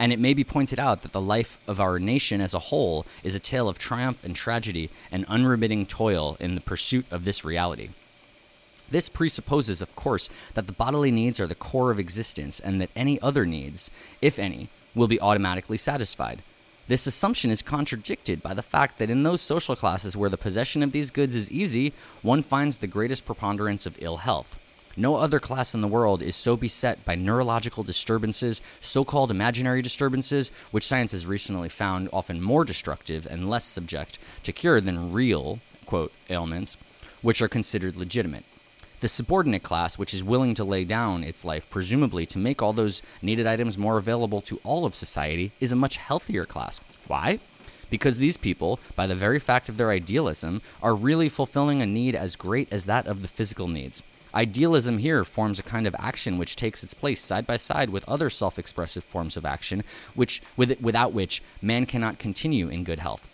And 0.02 0.12
it 0.12 0.18
may 0.18 0.34
be 0.34 0.44
pointed 0.44 0.80
out 0.80 1.04
that 1.04 1.12
the 1.12 1.22
life 1.22 1.60
of 1.68 1.80
our 1.80 2.00
nation 2.00 2.42
as 2.42 2.56
a 2.56 2.66
whole 2.74 3.06
is 3.24 3.36
a 3.36 3.40
tale 3.40 3.70
of 3.70 3.78
triumph 3.78 4.24
and 4.24 4.36
tragedy 4.36 4.90
and 5.12 5.26
unremitting 5.28 5.86
toil 5.86 6.38
in 6.40 6.56
the 6.56 6.62
pursuit 6.62 7.06
of 7.12 7.24
this 7.24 7.46
reality. 7.46 7.90
This 8.90 9.10
presupposes, 9.10 9.80
of 9.80 9.96
course, 9.96 10.28
that 10.56 10.66
the 10.66 10.74
bodily 10.74 11.12
needs 11.12 11.40
are 11.40 11.46
the 11.46 11.54
core 11.54 11.92
of 11.92 12.00
existence 12.00 12.60
and 12.60 12.82
that 12.82 12.90
any 12.96 13.22
other 13.22 13.46
needs, 13.46 13.92
if 14.24 14.40
any, 14.40 14.70
will 14.96 15.08
be 15.08 15.22
automatically 15.22 15.78
satisfied. 15.78 16.42
This 16.88 17.06
assumption 17.06 17.52
is 17.52 17.62
contradicted 17.62 18.42
by 18.42 18.56
the 18.56 18.64
fact 18.64 18.98
that 18.98 19.12
in 19.12 19.22
those 19.22 19.40
social 19.40 19.76
classes 19.76 20.18
where 20.18 20.32
the 20.32 20.36
possession 20.36 20.82
of 20.82 20.94
these 20.94 21.12
goods 21.12 21.36
is 21.36 21.52
easy, 21.52 21.94
one 22.24 22.42
finds 22.42 22.80
the 22.80 22.88
greatest 22.88 23.24
preponderance 23.24 23.86
of 23.86 24.00
ill 24.02 24.18
health. 24.18 24.58
No 24.98 25.16
other 25.16 25.40
class 25.40 25.74
in 25.74 25.82
the 25.82 25.88
world 25.88 26.22
is 26.22 26.36
so 26.36 26.58
beset 26.58 27.06
by 27.06 27.16
neurological 27.16 27.84
disturbances, 27.84 28.62
so 28.82 29.06
called 29.06 29.32
imaginary 29.32 29.82
disturbances, 29.82 30.52
which 30.72 30.86
science 30.86 31.14
has 31.14 31.26
recently 31.26 31.70
found 31.70 32.10
often 32.12 32.42
more 32.42 32.66
destructive 32.66 33.26
and 33.26 33.50
less 33.50 33.64
subject 33.64 34.20
to 34.44 34.52
cure 34.52 34.82
than 34.82 35.14
real, 35.14 35.60
quote, 35.86 36.12
ailments, 36.30 36.76
which 37.22 37.42
are 37.42 37.48
considered 37.48 37.96
legitimate. 37.96 38.44
The 39.00 39.08
subordinate 39.08 39.64
class, 39.64 39.98
which 39.98 40.14
is 40.14 40.24
willing 40.24 40.54
to 40.56 40.64
lay 40.64 40.84
down 40.84 41.24
its 41.24 41.46
life, 41.46 41.70
presumably 41.70 42.26
to 42.28 42.38
make 42.38 42.62
all 42.62 42.74
those 42.74 43.02
needed 43.22 43.48
items 43.48 43.78
more 43.78 43.98
available 43.98 44.42
to 44.42 44.60
all 44.64 44.86
of 44.86 44.94
society, 44.94 45.54
is 45.60 45.72
a 45.72 45.76
much 45.76 45.98
healthier 45.98 46.46
class. 46.46 46.82
Why? 47.08 47.40
Because 47.90 48.18
these 48.18 48.38
people, 48.38 48.80
by 48.96 49.08
the 49.08 49.16
very 49.16 49.40
fact 49.40 49.70
of 49.70 49.78
their 49.78 49.90
idealism, 49.90 50.62
are 50.84 50.94
really 50.94 51.30
fulfilling 51.30 51.82
a 51.82 51.86
need 51.86 52.14
as 52.14 52.36
great 52.36 52.72
as 52.72 52.86
that 52.86 53.08
of 53.08 53.22
the 53.22 53.28
physical 53.28 53.68
needs. 53.68 54.04
Idealism 54.34 55.00
here 55.00 55.26
forms 55.26 55.60
a 55.60 55.64
kind 55.64 55.86
of 55.86 55.96
action 56.00 56.38
which 56.38 56.56
takes 56.56 56.84
its 56.84 56.94
place 56.94 57.20
side 57.20 57.46
by 57.46 57.58
side 57.58 57.90
with 57.90 58.08
other 58.08 58.30
self 58.30 58.58
expressive 58.58 59.04
forms 59.04 59.36
of 59.36 59.46
action, 59.46 59.84
which, 60.16 60.42
with, 60.56 60.80
without 60.82 61.14
which 61.14 61.44
man 61.62 61.86
cannot 61.86 62.20
continue 62.20 62.70
in 62.70 62.84
good 62.84 63.00
health. 63.00 63.28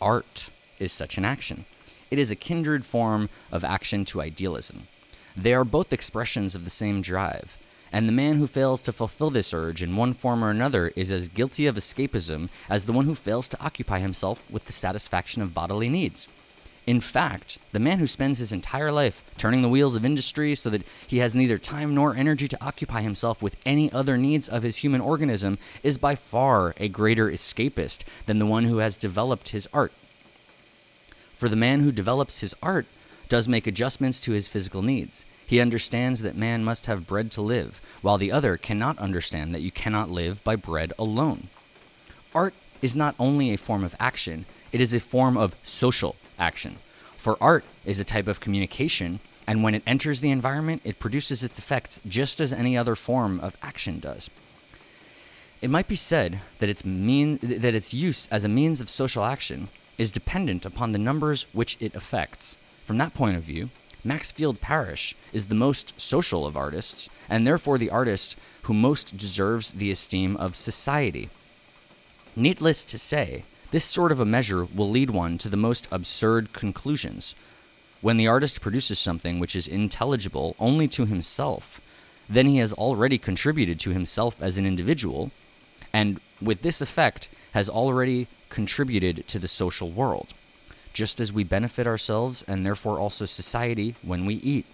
Art 0.00 0.50
is 0.78 0.92
such 0.92 1.16
an 1.16 1.24
action. 1.24 1.64
It 2.10 2.18
is 2.18 2.30
a 2.30 2.36
kindred 2.36 2.84
form 2.84 3.28
of 3.52 3.62
action 3.62 4.04
to 4.06 4.20
idealism. 4.20 4.88
They 5.36 5.54
are 5.54 5.64
both 5.64 5.92
expressions 5.92 6.56
of 6.56 6.64
the 6.64 6.70
same 6.70 7.02
drive, 7.02 7.56
and 7.92 8.08
the 8.08 8.12
man 8.12 8.36
who 8.36 8.48
fails 8.48 8.82
to 8.82 8.92
fulfill 8.92 9.30
this 9.30 9.54
urge 9.54 9.82
in 9.82 9.94
one 9.94 10.12
form 10.12 10.42
or 10.42 10.50
another 10.50 10.88
is 10.96 11.12
as 11.12 11.28
guilty 11.28 11.66
of 11.66 11.76
escapism 11.76 12.48
as 12.68 12.84
the 12.84 12.92
one 12.92 13.04
who 13.04 13.14
fails 13.14 13.46
to 13.48 13.64
occupy 13.64 14.00
himself 14.00 14.42
with 14.50 14.64
the 14.64 14.72
satisfaction 14.72 15.40
of 15.40 15.54
bodily 15.54 15.88
needs. 15.88 16.26
In 16.90 16.98
fact, 16.98 17.58
the 17.70 17.78
man 17.78 18.00
who 18.00 18.06
spends 18.08 18.40
his 18.40 18.50
entire 18.50 18.90
life 18.90 19.22
turning 19.36 19.62
the 19.62 19.68
wheels 19.68 19.94
of 19.94 20.04
industry 20.04 20.56
so 20.56 20.68
that 20.70 20.82
he 21.06 21.18
has 21.18 21.36
neither 21.36 21.56
time 21.56 21.94
nor 21.94 22.16
energy 22.16 22.48
to 22.48 22.58
occupy 22.60 23.02
himself 23.02 23.40
with 23.40 23.54
any 23.64 23.92
other 23.92 24.18
needs 24.18 24.48
of 24.48 24.64
his 24.64 24.78
human 24.78 25.00
organism 25.00 25.56
is 25.84 25.98
by 25.98 26.16
far 26.16 26.74
a 26.78 26.88
greater 26.88 27.30
escapist 27.30 28.02
than 28.26 28.40
the 28.40 28.44
one 28.44 28.64
who 28.64 28.78
has 28.78 28.96
developed 28.96 29.50
his 29.50 29.68
art. 29.72 29.92
For 31.32 31.48
the 31.48 31.54
man 31.54 31.78
who 31.78 31.92
develops 31.92 32.40
his 32.40 32.56
art 32.60 32.86
does 33.28 33.46
make 33.46 33.68
adjustments 33.68 34.18
to 34.22 34.32
his 34.32 34.48
physical 34.48 34.82
needs. 34.82 35.24
He 35.46 35.60
understands 35.60 36.22
that 36.22 36.36
man 36.36 36.64
must 36.64 36.86
have 36.86 37.06
bread 37.06 37.30
to 37.30 37.40
live, 37.40 37.80
while 38.02 38.18
the 38.18 38.32
other 38.32 38.56
cannot 38.56 38.98
understand 38.98 39.54
that 39.54 39.62
you 39.62 39.70
cannot 39.70 40.10
live 40.10 40.42
by 40.42 40.56
bread 40.56 40.92
alone. 40.98 41.50
Art 42.34 42.54
is 42.82 42.96
not 42.96 43.14
only 43.16 43.52
a 43.52 43.58
form 43.58 43.84
of 43.84 43.94
action, 44.00 44.44
it 44.72 44.80
is 44.80 44.94
a 44.94 45.00
form 45.00 45.36
of 45.36 45.56
social 45.62 46.16
action. 46.38 46.78
For 47.16 47.36
art 47.40 47.64
is 47.84 48.00
a 48.00 48.04
type 48.04 48.28
of 48.28 48.40
communication, 48.40 49.20
and 49.46 49.62
when 49.62 49.74
it 49.74 49.82
enters 49.86 50.20
the 50.20 50.30
environment, 50.30 50.82
it 50.84 50.98
produces 50.98 51.44
its 51.44 51.58
effects 51.58 52.00
just 52.06 52.40
as 52.40 52.52
any 52.52 52.76
other 52.76 52.94
form 52.94 53.40
of 53.40 53.56
action 53.62 54.00
does. 54.00 54.30
It 55.60 55.70
might 55.70 55.88
be 55.88 55.96
said 55.96 56.40
that 56.58 56.70
its 56.70 56.84
mean 56.84 57.38
that 57.42 57.74
its 57.74 57.92
use 57.92 58.26
as 58.30 58.44
a 58.44 58.48
means 58.48 58.80
of 58.80 58.88
social 58.88 59.24
action 59.24 59.68
is 59.98 60.10
dependent 60.10 60.64
upon 60.64 60.92
the 60.92 60.98
numbers 60.98 61.46
which 61.52 61.76
it 61.80 61.94
affects. 61.94 62.56
From 62.84 62.96
that 62.96 63.12
point 63.12 63.36
of 63.36 63.42
view, 63.42 63.68
Maxfield 64.02 64.62
Parrish 64.62 65.14
is 65.32 65.46
the 65.46 65.54
most 65.54 65.92
social 66.00 66.46
of 66.46 66.56
artists, 66.56 67.10
and 67.28 67.46
therefore 67.46 67.76
the 67.76 67.90
artist 67.90 68.36
who 68.62 68.72
most 68.72 69.18
deserves 69.18 69.72
the 69.72 69.90
esteem 69.90 70.36
of 70.38 70.56
society. 70.56 71.28
Needless 72.34 72.86
to 72.86 72.98
say, 72.98 73.44
this 73.70 73.84
sort 73.84 74.12
of 74.12 74.20
a 74.20 74.24
measure 74.24 74.64
will 74.64 74.90
lead 74.90 75.10
one 75.10 75.38
to 75.38 75.48
the 75.48 75.56
most 75.56 75.86
absurd 75.92 76.52
conclusions. 76.52 77.34
When 78.00 78.16
the 78.16 78.26
artist 78.26 78.60
produces 78.60 78.98
something 78.98 79.38
which 79.38 79.54
is 79.54 79.68
intelligible 79.68 80.56
only 80.58 80.88
to 80.88 81.06
himself, 81.06 81.80
then 82.28 82.46
he 82.46 82.58
has 82.58 82.72
already 82.72 83.18
contributed 83.18 83.78
to 83.80 83.90
himself 83.90 84.40
as 84.40 84.56
an 84.56 84.66
individual, 84.66 85.30
and 85.92 86.20
with 86.40 86.62
this 86.62 86.80
effect 86.80 87.28
has 87.52 87.68
already 87.68 88.28
contributed 88.48 89.26
to 89.28 89.38
the 89.38 89.48
social 89.48 89.90
world, 89.90 90.34
just 90.92 91.20
as 91.20 91.32
we 91.32 91.44
benefit 91.44 91.86
ourselves 91.86 92.44
and 92.48 92.64
therefore 92.64 92.98
also 92.98 93.24
society 93.24 93.94
when 94.02 94.24
we 94.24 94.34
eat. 94.36 94.66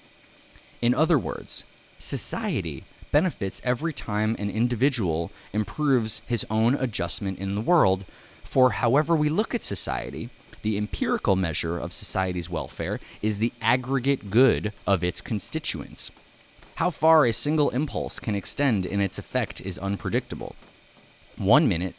In 0.80 0.94
other 0.94 1.18
words, 1.18 1.64
society 1.98 2.84
benefits 3.10 3.62
every 3.64 3.92
time 3.92 4.36
an 4.38 4.50
individual 4.50 5.30
improves 5.52 6.20
his 6.26 6.44
own 6.50 6.74
adjustment 6.74 7.38
in 7.38 7.54
the 7.54 7.60
world, 7.60 8.04
for 8.46 8.70
however 8.70 9.16
we 9.16 9.28
look 9.28 9.54
at 9.54 9.62
society, 9.62 10.30
the 10.62 10.76
empirical 10.76 11.34
measure 11.36 11.78
of 11.78 11.92
society's 11.92 12.48
welfare 12.48 13.00
is 13.20 13.38
the 13.38 13.52
aggregate 13.60 14.30
good 14.30 14.72
of 14.86 15.02
its 15.02 15.20
constituents. 15.20 16.12
How 16.76 16.90
far 16.90 17.26
a 17.26 17.32
single 17.32 17.70
impulse 17.70 18.20
can 18.20 18.34
extend 18.34 18.86
in 18.86 19.00
its 19.00 19.18
effect 19.18 19.60
is 19.60 19.78
unpredictable. 19.78 20.54
One 21.36 21.66
minute, 21.66 21.96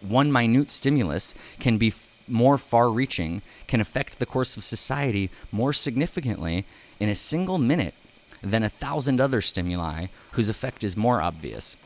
one 0.00 0.30
minute 0.30 0.70
stimulus 0.70 1.34
can 1.58 1.76
be 1.76 1.88
f- 1.88 2.22
more 2.28 2.56
far 2.56 2.90
reaching, 2.90 3.42
can 3.66 3.80
affect 3.80 4.18
the 4.18 4.26
course 4.26 4.56
of 4.56 4.62
society 4.62 5.28
more 5.50 5.72
significantly 5.72 6.64
in 7.00 7.08
a 7.08 7.14
single 7.14 7.58
minute 7.58 7.94
than 8.42 8.62
a 8.62 8.68
thousand 8.68 9.20
other 9.20 9.40
stimuli 9.40 10.06
whose 10.32 10.48
effect 10.48 10.84
is 10.84 10.96
more 10.96 11.20
obvious, 11.20 11.76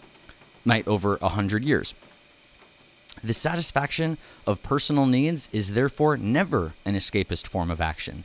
might 0.65 0.87
over 0.87 1.19
a 1.23 1.31
hundred 1.31 1.65
years. 1.65 1.95
The 3.23 3.35
satisfaction 3.35 4.19
of 4.47 4.63
personal 4.63 5.07
needs 5.07 5.49
is 5.53 5.73
therefore 5.73 6.17
never 6.17 6.75
an 6.85 6.95
escapist 6.95 7.47
form 7.47 7.71
of 7.71 7.81
action. 7.81 8.25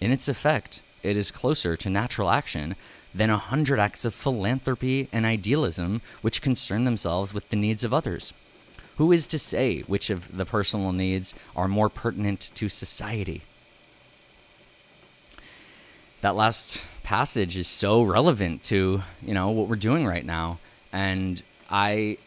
In 0.00 0.12
its 0.12 0.28
effect, 0.28 0.82
it 1.02 1.16
is 1.16 1.30
closer 1.30 1.76
to 1.76 1.90
natural 1.90 2.30
action 2.30 2.76
than 3.14 3.30
a 3.30 3.38
hundred 3.38 3.78
acts 3.78 4.04
of 4.04 4.14
philanthropy 4.14 5.08
and 5.12 5.24
idealism 5.24 6.02
which 6.20 6.42
concern 6.42 6.84
themselves 6.84 7.32
with 7.32 7.48
the 7.48 7.56
needs 7.56 7.84
of 7.84 7.94
others. 7.94 8.32
Who 8.96 9.12
is 9.12 9.26
to 9.28 9.38
say 9.38 9.80
which 9.82 10.10
of 10.10 10.36
the 10.36 10.44
personal 10.44 10.92
needs 10.92 11.34
are 11.54 11.68
more 11.68 11.88
pertinent 11.88 12.50
to 12.54 12.68
society? 12.68 13.42
That 16.20 16.34
last 16.34 16.84
passage 17.04 17.56
is 17.56 17.68
so 17.68 18.02
relevant 18.02 18.62
to, 18.64 19.02
you 19.22 19.34
know, 19.34 19.50
what 19.50 19.68
we're 19.68 19.76
doing 19.76 20.04
right 20.04 20.26
now. 20.26 20.58
And 20.92 21.42
I 21.70 22.18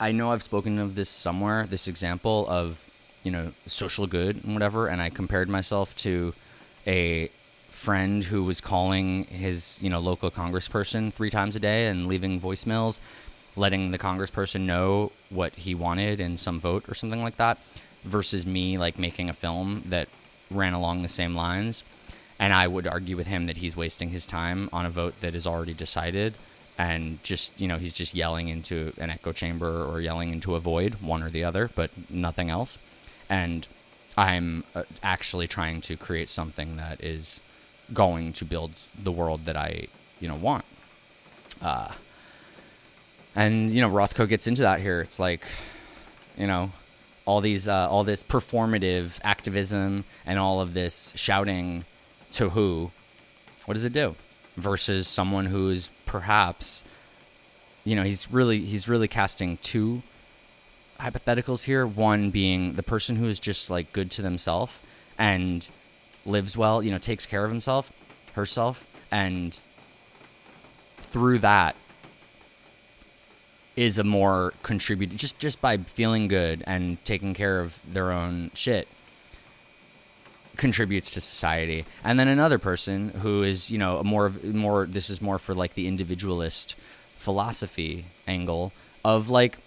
I 0.00 0.12
know 0.12 0.32
I've 0.32 0.42
spoken 0.42 0.78
of 0.78 0.94
this 0.94 1.08
somewhere, 1.08 1.66
this 1.66 1.88
example 1.88 2.46
of, 2.48 2.86
you 3.22 3.30
know, 3.30 3.52
social 3.66 4.06
good 4.06 4.44
and 4.44 4.54
whatever, 4.54 4.86
and 4.86 5.02
I 5.02 5.10
compared 5.10 5.48
myself 5.48 5.94
to 5.96 6.34
a 6.86 7.30
friend 7.68 8.24
who 8.24 8.44
was 8.44 8.60
calling 8.60 9.24
his, 9.24 9.78
you 9.80 9.90
know, 9.90 9.98
local 9.98 10.30
congressperson 10.30 11.12
three 11.12 11.30
times 11.30 11.56
a 11.56 11.60
day 11.60 11.88
and 11.88 12.06
leaving 12.06 12.40
voicemails 12.40 13.00
letting 13.58 13.90
the 13.90 13.98
congressperson 13.98 14.60
know 14.62 15.12
what 15.30 15.54
he 15.54 15.74
wanted 15.74 16.20
in 16.20 16.38
some 16.38 16.60
vote 16.60 16.84
or 16.88 16.94
something 16.94 17.22
like 17.22 17.36
that 17.36 17.58
versus 18.04 18.46
me 18.46 18.78
like 18.78 18.98
making 18.98 19.28
a 19.28 19.32
film 19.32 19.82
that 19.86 20.08
ran 20.50 20.72
along 20.72 21.02
the 21.02 21.08
same 21.08 21.34
lines. 21.34 21.84
And 22.38 22.52
I 22.52 22.68
would 22.68 22.86
argue 22.86 23.16
with 23.16 23.26
him 23.26 23.46
that 23.46 23.56
he's 23.56 23.76
wasting 23.76 24.10
his 24.10 24.24
time 24.24 24.70
on 24.72 24.86
a 24.86 24.90
vote 24.90 25.14
that 25.20 25.34
is 25.34 25.46
already 25.46 25.74
decided 25.74 26.34
and 26.78 27.22
just 27.22 27.60
you 27.60 27.68
know 27.68 27.76
he's 27.76 27.92
just 27.92 28.14
yelling 28.14 28.48
into 28.48 28.92
an 28.98 29.10
echo 29.10 29.32
chamber 29.32 29.84
or 29.84 30.00
yelling 30.00 30.32
into 30.32 30.54
a 30.54 30.60
void 30.60 30.94
one 31.00 31.22
or 31.22 31.28
the 31.28 31.44
other 31.44 31.68
but 31.74 31.90
nothing 32.08 32.48
else. 32.48 32.78
And 33.28 33.66
i'm 34.16 34.64
uh, 34.74 34.84
actually 35.02 35.46
trying 35.46 35.80
to 35.82 35.96
create 35.96 36.28
something 36.28 36.76
that 36.76 37.04
is 37.04 37.40
going 37.92 38.32
to 38.32 38.44
build 38.44 38.72
the 39.02 39.12
world 39.12 39.44
that 39.44 39.56
i 39.56 39.86
you 40.20 40.28
know 40.28 40.36
want. 40.36 40.64
Uh, 41.60 41.92
and 43.34 43.70
you 43.70 43.80
know 43.80 43.90
rothko 43.90 44.28
gets 44.28 44.46
into 44.46 44.62
that 44.62 44.80
here. 44.80 45.00
It's 45.00 45.18
like 45.18 45.46
you 46.36 46.46
know 46.46 46.70
all 47.28 47.42
these 47.42 47.68
uh, 47.68 47.88
all 47.90 48.04
this 48.04 48.22
performative 48.22 49.18
activism 49.22 50.04
and 50.24 50.38
all 50.38 50.62
of 50.62 50.72
this 50.72 51.12
shouting 51.14 51.84
to 52.32 52.48
who? 52.48 52.90
What 53.66 53.74
does 53.74 53.84
it 53.84 53.92
do? 53.92 54.16
Versus 54.56 55.06
someone 55.06 55.44
who's 55.44 55.90
perhaps 56.08 56.82
you 57.84 57.94
know 57.94 58.02
he's 58.02 58.32
really 58.32 58.64
he's 58.64 58.88
really 58.88 59.06
casting 59.06 59.58
two 59.58 60.02
hypotheticals 60.98 61.64
here. 61.64 61.86
One 61.86 62.30
being 62.30 62.72
the 62.72 62.82
person 62.82 63.14
who 63.14 63.28
is 63.28 63.38
just 63.38 63.70
like 63.70 63.92
good 63.92 64.10
to 64.12 64.22
themselves 64.22 64.80
and 65.16 65.68
lives 66.26 66.56
well 66.56 66.82
you 66.82 66.90
know 66.90 66.98
takes 66.98 67.24
care 67.24 67.44
of 67.44 67.50
himself 67.50 67.92
herself 68.34 68.86
and 69.10 69.60
through 70.96 71.38
that 71.38 71.76
is 73.76 73.98
a 73.98 74.04
more 74.04 74.52
contribute 74.62 75.14
just 75.16 75.38
just 75.38 75.60
by 75.60 75.76
feeling 75.76 76.28
good 76.28 76.62
and 76.66 77.02
taking 77.04 77.32
care 77.32 77.60
of 77.60 77.80
their 77.90 78.10
own 78.12 78.50
shit 78.54 78.88
contributes 80.58 81.10
to 81.12 81.20
society. 81.22 81.86
And 82.04 82.20
then 82.20 82.28
another 82.28 82.58
person 82.58 83.10
who 83.22 83.42
is 83.42 83.70
you 83.70 83.78
know 83.78 84.02
more 84.02 84.26
of 84.26 84.44
more 84.44 84.86
this 84.86 85.08
is 85.08 85.22
more 85.22 85.38
for 85.38 85.54
like 85.54 85.72
the 85.74 85.86
individualist 85.86 86.76
philosophy 87.16 88.06
angle 88.26 88.72
of 89.04 89.30
like 89.30 89.58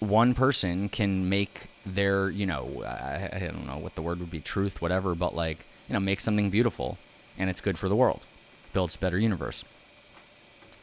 one 0.00 0.34
person 0.34 0.88
can 0.88 1.28
make 1.28 1.68
their 1.86 2.28
you 2.30 2.46
know 2.46 2.82
I, 2.84 3.30
I 3.32 3.38
don't 3.38 3.66
know 3.66 3.78
what 3.78 3.94
the 3.94 4.02
word 4.02 4.18
would 4.20 4.30
be 4.30 4.40
truth 4.40 4.82
whatever 4.82 5.14
but 5.14 5.34
like 5.34 5.66
you 5.88 5.92
know 5.94 6.00
make 6.00 6.20
something 6.20 6.50
beautiful 6.50 6.98
and 7.38 7.48
it's 7.48 7.60
good 7.60 7.78
for 7.78 7.88
the 7.88 7.96
world 7.96 8.26
builds 8.72 8.94
a 8.94 8.98
better 8.98 9.18
universe. 9.18 9.64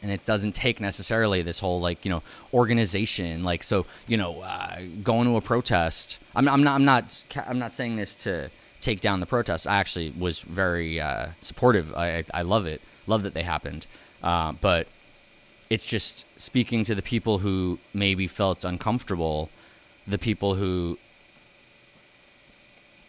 And 0.01 0.11
it 0.11 0.23
doesn't 0.25 0.53
take 0.53 0.79
necessarily 0.79 1.41
this 1.41 1.59
whole 1.59 1.79
like 1.79 2.05
you 2.05 2.11
know 2.11 2.21
organization 2.53 3.43
like 3.43 3.63
so 3.63 3.85
you 4.05 4.17
know 4.17 4.41
uh, 4.41 4.81
going 5.03 5.27
to 5.27 5.35
a 5.37 5.41
protest. 5.41 6.19
I'm, 6.35 6.47
I'm 6.47 6.63
not 6.63 6.75
i'm 6.75 6.85
not 6.85 7.23
i'm 7.47 7.57
not 7.57 7.73
saying 7.73 7.95
this 7.95 8.15
to 8.17 8.51
take 8.85 9.01
down 9.01 9.19
the 9.19 9.25
protests. 9.25 9.65
I 9.65 9.77
actually 9.77 10.11
was 10.11 10.41
very 10.41 11.01
uh, 11.01 11.29
supportive. 11.41 11.93
I, 11.95 12.23
I 12.33 12.43
love 12.43 12.67
it. 12.67 12.81
Love 13.07 13.23
that 13.23 13.33
they 13.33 13.41
happened. 13.41 13.87
Uh, 14.21 14.51
but 14.53 14.87
it's 15.71 15.85
just 15.85 16.25
speaking 16.37 16.83
to 16.83 16.93
the 16.93 17.01
people 17.01 17.39
who 17.39 17.79
maybe 17.93 18.27
felt 18.27 18.63
uncomfortable, 18.63 19.49
the 20.05 20.19
people 20.19 20.53
who 20.55 20.99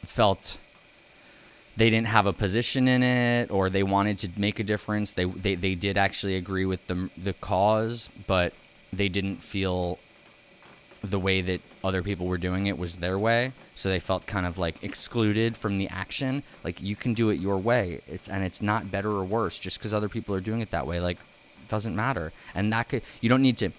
felt 0.03 0.59
they 1.77 1.91
didn't 1.91 2.07
have 2.07 2.27
a 2.27 2.33
position 2.33 2.89
in 2.89 3.03
it 3.03 3.51
or 3.51 3.69
they 3.69 3.83
wanted 3.83 4.17
to 4.19 4.31
make 4.39 4.59
a 4.59 4.65
difference. 4.65 5.13
They 5.13 5.27
they, 5.27 5.55
they 5.57 5.75
did 5.75 5.99
actually 5.99 6.37
agree 6.37 6.65
with 6.65 6.87
the 6.87 7.11
the 7.23 7.35
cause, 7.35 8.09
but 8.27 8.55
they 8.93 9.11
didn't 9.11 9.43
feel 9.43 9.99
the 11.11 11.19
way 11.19 11.41
that 11.41 11.61
other 11.85 12.03
people 12.03 12.27
were 12.27 12.39
doing 12.39 12.67
it 12.67 12.79
was 12.79 12.97
their 12.97 13.19
way. 13.19 13.53
So 13.75 13.89
they 13.89 14.01
felt 14.01 14.27
kind 14.27 14.47
of 14.47 14.59
like 14.59 14.83
excluded 14.83 15.57
from 15.57 15.77
the 15.77 15.89
action. 15.89 16.43
Like 16.65 16.83
you 16.83 16.97
can 16.97 17.15
do 17.15 17.31
it 17.31 17.39
your 17.41 17.59
way. 17.59 18.01
It's 18.07 18.29
and 18.29 18.45
it's 18.45 18.63
not 18.63 18.91
better 18.91 19.11
or 19.11 19.25
worse 19.25 19.59
just 19.59 19.79
because 19.79 19.93
other 19.93 20.09
people 20.09 20.35
are 20.35 20.41
doing 20.41 20.61
it 20.61 20.71
that 20.71 20.87
way. 20.87 21.01
Like 21.01 21.19
doesn't 21.69 21.97
matter. 21.97 22.33
And 22.55 22.73
that 22.73 22.89
could 22.89 23.03
you 23.21 23.29
don't 23.29 23.43
need 23.43 23.59
to 23.59 23.71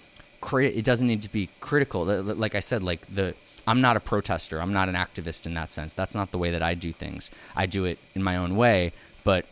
create 0.42 0.76
it 0.76 0.86
doesn't 0.86 1.08
need 1.08 1.22
to 1.24 1.32
be 1.32 1.50
critical. 1.60 2.06
Like 2.06 2.56
i 2.56 2.60
said 2.60 2.84
like 2.84 3.14
the 3.14 3.36
i'm 3.66 3.82
not 3.82 3.98
a 3.98 4.00
protester. 4.00 4.62
I'm 4.62 4.74
not 4.74 4.90
an 4.90 4.96
activist 4.96 5.46
in 5.46 5.54
that 5.56 5.70
sense. 5.70 5.94
That's 5.94 6.16
not 6.16 6.32
the 6.32 6.38
way 6.38 6.52
that 6.52 6.62
i 6.64 6.74
do 6.74 6.94
things. 6.94 7.32
I 7.56 7.66
do 7.66 7.86
it 7.86 8.00
in 8.16 8.24
my 8.24 8.38
own 8.38 8.56
way 8.56 8.94
but 9.24 9.46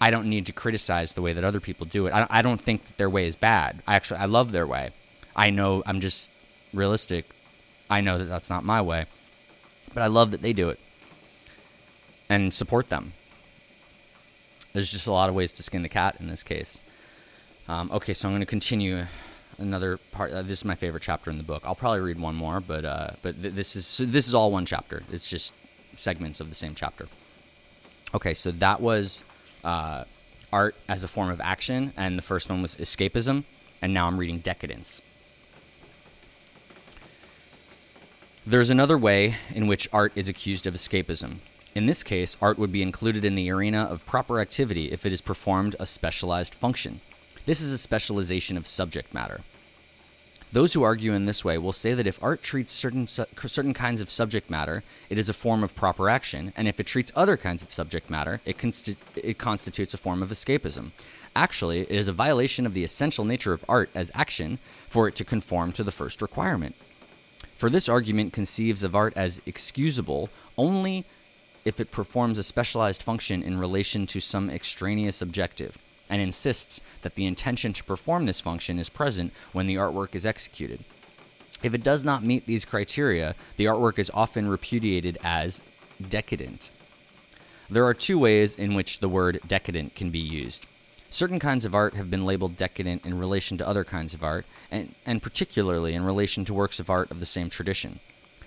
i 0.00 0.08
don't 0.08 0.28
need 0.28 0.46
to 0.46 0.52
criticize 0.52 1.14
the 1.14 1.22
way 1.22 1.32
that 1.32 1.44
other 1.44 1.60
people 1.60 1.84
do 1.86 2.06
it. 2.06 2.12
I, 2.12 2.26
I 2.30 2.42
don't 2.42 2.60
think 2.60 2.84
that 2.84 2.96
their 2.96 3.10
way 3.10 3.26
is 3.26 3.36
bad. 3.36 3.82
I 3.86 3.96
actually 3.96 4.20
i 4.20 4.26
love 4.26 4.52
their 4.52 4.66
way. 4.66 4.90
I 5.34 5.50
know 5.50 5.82
i'm 5.86 6.00
just 6.00 6.30
realistic. 6.72 7.30
I 7.88 8.00
know 8.00 8.18
that 8.18 8.26
that's 8.26 8.50
not 8.50 8.64
my 8.64 8.80
way, 8.80 9.06
but 9.92 10.02
I 10.02 10.06
love 10.06 10.30
that 10.30 10.42
they 10.42 10.52
do 10.52 10.70
it 10.70 10.78
and 12.28 12.54
support 12.54 12.88
them. 12.88 13.12
There's 14.72 14.92
just 14.92 15.08
a 15.08 15.12
lot 15.12 15.28
of 15.28 15.34
ways 15.34 15.52
to 15.54 15.62
skin 15.62 15.82
the 15.82 15.88
cat 15.88 16.16
in 16.20 16.28
this 16.28 16.42
case. 16.42 16.80
Um, 17.68 17.90
okay, 17.92 18.14
so 18.14 18.28
I'm 18.28 18.32
going 18.32 18.40
to 18.40 18.46
continue 18.46 19.04
another 19.58 19.98
part. 20.12 20.32
Uh, 20.32 20.42
this 20.42 20.60
is 20.60 20.64
my 20.64 20.74
favorite 20.74 21.02
chapter 21.02 21.30
in 21.30 21.38
the 21.38 21.44
book. 21.44 21.62
I'll 21.64 21.74
probably 21.74 22.00
read 22.00 22.18
one 22.18 22.34
more, 22.34 22.60
but 22.60 22.84
uh, 22.84 23.10
but 23.22 23.40
th- 23.40 23.54
this 23.54 23.76
is 23.76 23.86
so 23.86 24.04
this 24.04 24.26
is 24.26 24.34
all 24.34 24.50
one 24.50 24.66
chapter. 24.66 25.02
It's 25.10 25.28
just 25.28 25.52
segments 25.96 26.40
of 26.40 26.48
the 26.48 26.54
same 26.54 26.74
chapter. 26.74 27.08
Okay, 28.14 28.34
so 28.34 28.50
that 28.52 28.80
was 28.80 29.24
uh, 29.62 30.04
art 30.52 30.74
as 30.88 31.04
a 31.04 31.08
form 31.08 31.30
of 31.30 31.40
action, 31.40 31.92
and 31.96 32.16
the 32.16 32.22
first 32.22 32.48
one 32.48 32.62
was 32.62 32.76
escapism, 32.76 33.44
and 33.82 33.92
now 33.94 34.06
I'm 34.06 34.18
reading 34.18 34.38
decadence. 34.38 35.02
There's 38.46 38.70
another 38.70 38.96
way 38.96 39.36
in 39.54 39.66
which 39.66 39.86
art 39.92 40.12
is 40.16 40.26
accused 40.26 40.66
of 40.66 40.72
escapism. 40.72 41.40
In 41.74 41.84
this 41.84 42.02
case, 42.02 42.38
art 42.40 42.58
would 42.58 42.72
be 42.72 42.80
included 42.80 43.22
in 43.22 43.34
the 43.34 43.50
arena 43.50 43.82
of 43.82 44.06
proper 44.06 44.40
activity 44.40 44.90
if 44.90 45.04
it 45.04 45.12
is 45.12 45.20
performed 45.20 45.76
a 45.78 45.84
specialized 45.84 46.54
function. 46.54 47.02
This 47.44 47.60
is 47.60 47.70
a 47.70 47.76
specialization 47.76 48.56
of 48.56 48.66
subject 48.66 49.12
matter. 49.12 49.42
Those 50.52 50.72
who 50.72 50.82
argue 50.82 51.12
in 51.12 51.26
this 51.26 51.44
way 51.44 51.58
will 51.58 51.74
say 51.74 51.92
that 51.92 52.06
if 52.06 52.20
art 52.22 52.42
treats 52.42 52.72
certain 52.72 53.06
certain 53.06 53.74
kinds 53.74 54.00
of 54.00 54.08
subject 54.08 54.48
matter, 54.48 54.84
it 55.10 55.18
is 55.18 55.28
a 55.28 55.34
form 55.34 55.62
of 55.62 55.76
proper 55.76 56.08
action, 56.08 56.54
and 56.56 56.66
if 56.66 56.80
it 56.80 56.86
treats 56.86 57.12
other 57.14 57.36
kinds 57.36 57.62
of 57.62 57.70
subject 57.70 58.08
matter, 58.08 58.40
it, 58.46 58.56
consti- 58.56 58.96
it 59.16 59.36
constitutes 59.36 59.92
a 59.92 59.98
form 59.98 60.22
of 60.22 60.30
escapism. 60.30 60.92
Actually, 61.36 61.80
it 61.80 61.90
is 61.90 62.08
a 62.08 62.12
violation 62.12 62.64
of 62.64 62.72
the 62.72 62.84
essential 62.84 63.26
nature 63.26 63.52
of 63.52 63.66
art 63.68 63.90
as 63.94 64.10
action 64.14 64.58
for 64.88 65.06
it 65.06 65.14
to 65.16 65.24
conform 65.24 65.72
to 65.72 65.84
the 65.84 65.92
first 65.92 66.22
requirement. 66.22 66.74
For 67.60 67.68
this 67.68 67.90
argument 67.90 68.32
conceives 68.32 68.82
of 68.84 68.96
art 68.96 69.12
as 69.16 69.42
excusable 69.44 70.30
only 70.56 71.04
if 71.66 71.78
it 71.78 71.90
performs 71.90 72.38
a 72.38 72.42
specialized 72.42 73.02
function 73.02 73.42
in 73.42 73.58
relation 73.58 74.06
to 74.06 74.18
some 74.18 74.48
extraneous 74.48 75.20
objective, 75.20 75.76
and 76.08 76.22
insists 76.22 76.80
that 77.02 77.16
the 77.16 77.26
intention 77.26 77.74
to 77.74 77.84
perform 77.84 78.24
this 78.24 78.40
function 78.40 78.78
is 78.78 78.88
present 78.88 79.34
when 79.52 79.66
the 79.66 79.74
artwork 79.74 80.14
is 80.14 80.24
executed. 80.24 80.82
If 81.62 81.74
it 81.74 81.82
does 81.82 82.02
not 82.02 82.24
meet 82.24 82.46
these 82.46 82.64
criteria, 82.64 83.34
the 83.58 83.66
artwork 83.66 83.98
is 83.98 84.10
often 84.14 84.48
repudiated 84.48 85.18
as 85.22 85.60
decadent. 86.08 86.70
There 87.68 87.84
are 87.84 87.92
two 87.92 88.18
ways 88.18 88.54
in 88.54 88.72
which 88.72 89.00
the 89.00 89.08
word 89.10 89.38
decadent 89.46 89.94
can 89.94 90.08
be 90.08 90.18
used. 90.18 90.66
Certain 91.12 91.40
kinds 91.40 91.64
of 91.64 91.74
art 91.74 91.94
have 91.94 92.08
been 92.08 92.24
labeled 92.24 92.56
decadent 92.56 93.04
in 93.04 93.18
relation 93.18 93.58
to 93.58 93.66
other 93.66 93.82
kinds 93.82 94.14
of 94.14 94.22
art, 94.22 94.46
and, 94.70 94.94
and 95.04 95.20
particularly 95.20 95.92
in 95.92 96.04
relation 96.04 96.44
to 96.44 96.54
works 96.54 96.78
of 96.78 96.88
art 96.88 97.10
of 97.10 97.18
the 97.18 97.26
same 97.26 97.50
tradition. 97.50 97.98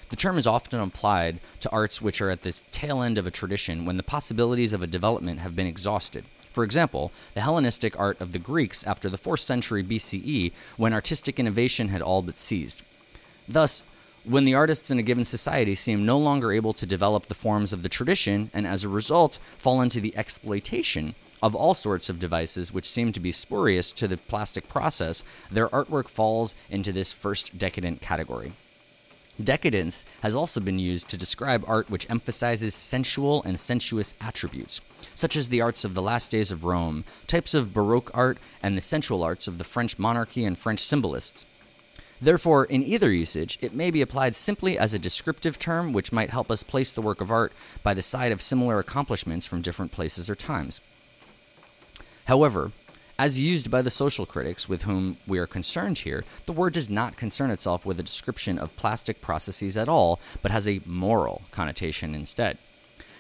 The 0.10 0.15
term 0.15 0.38
is 0.38 0.47
often 0.47 0.80
applied 0.80 1.41
to 1.60 1.69
arts 1.71 2.02
which 2.02 2.21
are 2.21 2.30
at 2.30 2.43
the 2.43 2.58
tail 2.71 3.02
end 3.02 3.17
of 3.17 3.28
a 3.28 3.32
tradition 3.32 3.84
when 3.84 3.97
the 3.97 4.04
possibilities 4.04 4.71
of 4.71 4.82
a 4.82 4.88
development 4.88 5.41
have 5.41 5.58
been 5.58 5.67
exhausted. 5.67 6.23
For 6.52 6.63
example, 6.63 7.12
the 7.34 7.41
Hellenistic 7.41 7.99
art 7.99 8.21
of 8.21 8.32
the 8.32 8.39
Greeks 8.39 8.84
after 8.86 9.10
the 9.10 9.17
4th 9.17 9.39
century 9.39 9.84
BCE, 9.84 10.54
when 10.78 10.93
artistic 10.93 11.39
innovation 11.39 11.89
had 11.89 12.02
all 12.02 12.21
but 12.21 12.39
ceased. 12.39 12.84
Thus, 13.45 13.84
when 14.23 14.45
the 14.45 14.54
artists 14.54 14.89
in 14.89 14.99
a 14.99 15.04
given 15.04 15.26
society 15.26 15.76
seem 15.76 16.06
no 16.06 16.17
longer 16.17 16.54
able 16.54 16.73
to 16.76 16.86
develop 16.86 17.26
the 17.26 17.36
forms 17.36 17.73
of 17.73 17.84
the 17.84 17.89
tradition 17.89 18.52
and 18.54 18.65
as 18.65 18.86
a 18.86 18.89
result 18.89 19.38
fall 19.58 19.82
into 19.82 19.99
the 19.99 20.15
exploitation 20.15 21.15
of 21.43 21.53
all 21.53 21.73
sorts 21.73 22.10
of 22.10 22.19
devices 22.19 22.73
which 22.73 22.89
seem 22.89 23.12
to 23.12 23.19
be 23.19 23.32
spurious 23.32 23.91
to 23.91 24.08
the 24.08 24.15
plastic 24.15 24.69
process, 24.69 25.23
their 25.51 25.67
artwork 25.67 26.08
falls 26.08 26.56
into 26.69 26.93
this 26.93 27.12
first 27.12 27.58
decadent 27.58 27.99
category. 27.99 28.53
Decadence 29.43 30.06
has 30.21 30.36
also 30.36 30.62
been 30.62 30.79
used 30.79 31.10
to 31.10 31.17
describe 31.17 31.65
art 31.67 31.89
which 31.89 32.10
emphasizes 32.10 32.73
sensual 32.73 33.43
and 33.43 33.60
sensuous 33.60 34.13
attributes, 34.21 34.79
such 35.15 35.36
as 35.36 35.49
the 35.49 35.60
arts 35.60 35.84
of 35.84 35.95
the 35.95 36.01
last 36.01 36.32
days 36.32 36.51
of 36.51 36.63
Rome, 36.63 37.03
types 37.27 37.53
of 37.53 37.73
Baroque 37.73 38.12
art, 38.13 38.38
and 38.62 38.77
the 38.77 38.82
sensual 38.82 39.21
arts 39.21 39.45
of 39.45 39.58
the 39.58 39.63
French 39.65 39.99
monarchy 39.99 40.45
and 40.45 40.58
French 40.58 40.79
symbolists. 40.79 41.45
Therefore, 42.21 42.63
in 42.63 42.84
either 42.84 43.12
usage, 43.12 43.58
it 43.60 43.73
may 43.73 43.91
be 43.91 44.01
applied 44.01 44.34
simply 44.34 44.77
as 44.79 44.93
a 44.93 44.99
descriptive 44.99 45.60
term 45.60 45.91
which 45.91 46.13
might 46.13 46.29
help 46.29 46.49
us 46.49 46.63
place 46.63 46.93
the 46.93 47.01
work 47.01 47.19
of 47.19 47.32
art 47.32 47.51
by 47.82 47.93
the 47.93 48.01
side 48.01 48.32
of 48.32 48.41
similar 48.41 48.79
accomplishments 48.79 49.45
from 49.45 49.62
different 49.62 49.91
places 49.91 50.29
or 50.29 50.36
times. 50.36 50.79
However, 52.25 52.71
as 53.19 53.39
used 53.39 53.69
by 53.69 53.81
the 53.81 53.89
social 53.89 54.25
critics 54.25 54.67
with 54.67 54.83
whom 54.83 55.17
we 55.27 55.38
are 55.38 55.47
concerned 55.47 55.99
here, 55.99 56.23
the 56.45 56.51
word 56.51 56.73
does 56.73 56.89
not 56.89 57.15
concern 57.15 57.51
itself 57.51 57.86
with 57.86 57.99
a 57.99 58.03
description 58.03 58.57
of 58.57 58.75
plastic 58.75 59.21
processes 59.21 59.77
at 59.77 59.88
all, 59.88 60.19
but 60.41 60.51
has 60.51 60.67
a 60.67 60.81
moral 60.86 61.43
connotation 61.51 62.15
instead. 62.15 62.57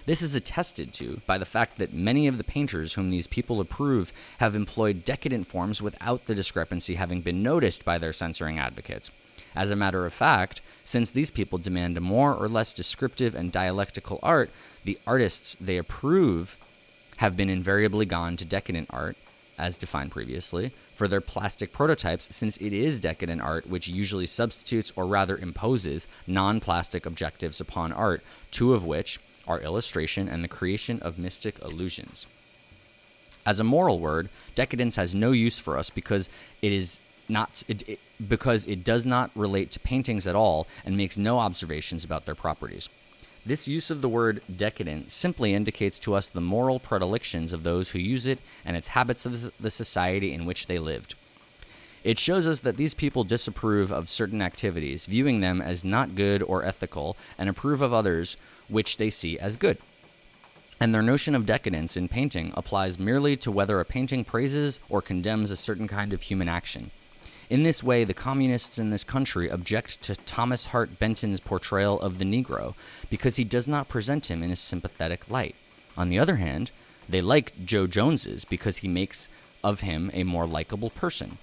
This 0.05 0.21
is 0.21 0.35
attested 0.35 0.91
to 0.93 1.21
by 1.25 1.37
the 1.37 1.45
fact 1.45 1.77
that 1.77 1.93
many 1.93 2.27
of 2.27 2.37
the 2.37 2.43
painters 2.43 2.93
whom 2.93 3.09
these 3.09 3.27
people 3.27 3.61
approve 3.61 4.11
have 4.39 4.55
employed 4.55 5.05
decadent 5.05 5.47
forms 5.47 5.81
without 5.81 6.25
the 6.25 6.35
discrepancy 6.35 6.95
having 6.95 7.21
been 7.21 7.41
noticed 7.41 7.85
by 7.85 7.97
their 7.97 8.11
censoring 8.11 8.59
advocates. 8.59 9.11
As 9.55 9.71
a 9.71 9.75
matter 9.75 10.05
of 10.05 10.13
fact, 10.13 10.61
since 10.83 11.11
these 11.11 11.31
people 11.31 11.57
demand 11.57 11.99
more 12.01 12.33
or 12.35 12.49
less 12.49 12.73
descriptive 12.73 13.35
and 13.35 13.51
dialectical 13.51 14.19
art, 14.21 14.49
the 14.83 14.99
artists 15.07 15.55
they 15.61 15.77
approve 15.77 16.57
have 17.17 17.37
been 17.37 17.49
invariably 17.49 18.05
gone 18.05 18.35
to 18.37 18.45
decadent 18.45 18.87
art, 18.89 19.17
as 19.57 19.77
defined 19.77 20.11
previously, 20.11 20.73
for 20.93 21.07
their 21.07 21.21
plastic 21.21 21.71
prototypes, 21.71 22.27
since 22.35 22.57
it 22.57 22.73
is 22.73 22.99
decadent 22.99 23.41
art 23.41 23.67
which 23.67 23.87
usually 23.87 24.25
substitutes 24.25 24.91
or 24.95 25.05
rather 25.05 25.37
imposes 25.37 26.07
non 26.27 26.59
plastic 26.59 27.05
objectives 27.05 27.61
upon 27.61 27.91
art, 27.91 28.23
two 28.51 28.73
of 28.73 28.85
which 28.85 29.19
are 29.47 29.59
illustration 29.61 30.27
and 30.27 30.43
the 30.43 30.47
creation 30.47 30.99
of 31.01 31.19
mystic 31.19 31.59
illusions. 31.59 32.27
As 33.45 33.59
a 33.59 33.63
moral 33.63 33.99
word, 33.99 34.29
decadence 34.55 34.95
has 34.95 35.13
no 35.13 35.31
use 35.31 35.59
for 35.59 35.77
us 35.77 35.89
because 35.89 36.29
it 36.61 36.71
is 36.71 37.01
not 37.29 37.63
it, 37.67 37.87
it, 37.87 37.99
because 38.27 38.65
it 38.67 38.83
does 38.83 39.05
not 39.05 39.31
relate 39.35 39.71
to 39.71 39.79
paintings 39.79 40.27
at 40.27 40.35
all 40.35 40.67
and 40.85 40.95
makes 40.95 41.17
no 41.17 41.39
observations 41.39 42.03
about 42.03 42.25
their 42.25 42.35
properties. 42.35 42.89
This 43.45 43.67
use 43.67 43.91
of 43.91 44.01
the 44.01 44.07
word 44.07 44.41
decadent 44.55 45.11
simply 45.11 45.53
indicates 45.53 45.99
to 45.99 46.13
us 46.13 46.29
the 46.29 46.39
moral 46.39 46.79
predilections 46.79 47.51
of 47.51 47.63
those 47.63 47.89
who 47.89 47.99
use 47.99 48.25
it 48.25 48.39
and 48.63 48.77
its 48.77 48.87
habits 48.89 49.25
of 49.25 49.51
the 49.59 49.69
society 49.69 50.33
in 50.33 50.45
which 50.45 50.67
they 50.67 50.79
lived. 50.79 51.15
It 52.05 52.17
shows 52.17 52.47
us 52.47 52.61
that 52.61 52.77
these 52.77 52.93
people 52.93 53.25
disapprove 53.25 53.91
of 53.91 54.09
certain 54.09 54.41
activities, 54.41 55.07
viewing 55.07 55.41
them 55.41 55.61
as 55.61 55.83
not 55.83 56.15
good 56.15 56.41
or 56.41 56.63
ethical, 56.63 57.17
and 57.37 57.49
approve 57.49 57.81
of 57.81 57.93
others 57.93 58.37
which 58.69 58.95
they 58.95 59.09
see 59.09 59.37
as 59.39 59.57
good. 59.57 59.77
And 60.79 60.93
their 60.93 61.01
notion 61.01 61.35
of 61.35 61.45
decadence 61.45 61.95
in 61.95 62.07
painting 62.07 62.53
applies 62.55 62.99
merely 62.99 63.35
to 63.37 63.51
whether 63.51 63.79
a 63.79 63.85
painting 63.85 64.23
praises 64.23 64.79
or 64.89 65.01
condemns 65.01 65.51
a 65.51 65.55
certain 65.55 65.87
kind 65.87 66.13
of 66.13 66.23
human 66.23 66.49
action. 66.49 66.91
In 67.49 67.63
this 67.63 67.83
way, 67.83 68.03
the 68.03 68.13
communists 68.13 68.79
in 68.79 68.89
this 68.89 69.03
country 69.03 69.49
object 69.49 70.01
to 70.03 70.15
Thomas 70.15 70.65
Hart 70.65 70.99
Benton's 70.99 71.39
portrayal 71.39 71.99
of 71.99 72.17
the 72.17 72.25
Negro 72.25 72.73
because 73.09 73.35
he 73.35 73.43
does 73.43 73.67
not 73.67 73.89
present 73.89 74.31
him 74.31 74.41
in 74.41 74.51
a 74.51 74.55
sympathetic 74.55 75.29
light. 75.29 75.55
On 75.97 76.09
the 76.09 76.19
other 76.19 76.37
hand, 76.37 76.71
they 77.07 77.21
like 77.21 77.65
Joe 77.65 77.85
Jones's 77.87 78.45
because 78.45 78.77
he 78.77 78.87
makes 78.87 79.29
of 79.63 79.81
him 79.81 80.09
a 80.13 80.23
more 80.23 80.47
likable 80.47 80.89
person. 80.89 81.37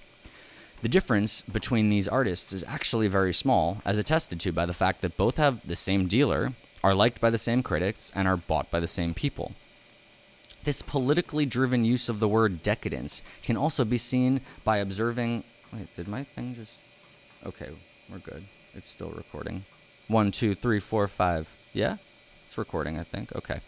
The 0.81 0.89
difference 0.89 1.43
between 1.43 1.89
these 1.89 2.07
artists 2.07 2.51
is 2.51 2.63
actually 2.67 3.07
very 3.07 3.33
small, 3.33 3.81
as 3.85 3.97
attested 3.97 4.39
to 4.39 4.51
by 4.51 4.65
the 4.65 4.73
fact 4.73 5.01
that 5.01 5.17
both 5.17 5.37
have 5.37 5.65
the 5.67 5.75
same 5.75 6.07
dealer, 6.07 6.53
are 6.83 6.95
liked 6.95 7.21
by 7.21 7.29
the 7.29 7.37
same 7.37 7.61
critics, 7.61 8.11
and 8.15 8.27
are 8.27 8.37
bought 8.37 8.71
by 8.71 8.79
the 8.79 8.87
same 8.87 9.13
people. 9.13 9.53
This 10.63 10.81
politically 10.81 11.45
driven 11.45 11.85
use 11.85 12.09
of 12.09 12.19
the 12.19 12.27
word 12.27 12.63
decadence 12.63 13.21
can 13.43 13.57
also 13.57 13.85
be 13.85 13.97
seen 13.97 14.41
by 14.63 14.77
observing. 14.77 15.43
Wait, 15.73 15.95
did 15.95 16.07
my 16.07 16.23
thing 16.23 16.55
just. 16.55 16.81
Okay, 17.45 17.69
we're 18.09 18.19
good. 18.19 18.43
It's 18.73 18.89
still 18.89 19.11
recording. 19.11 19.65
One, 20.07 20.31
two, 20.31 20.55
three, 20.55 20.79
four, 20.79 21.07
five. 21.07 21.55
Yeah? 21.73 21.97
It's 22.45 22.57
recording, 22.57 22.99
I 22.99 23.03
think. 23.03 23.33
Okay. 23.35 23.61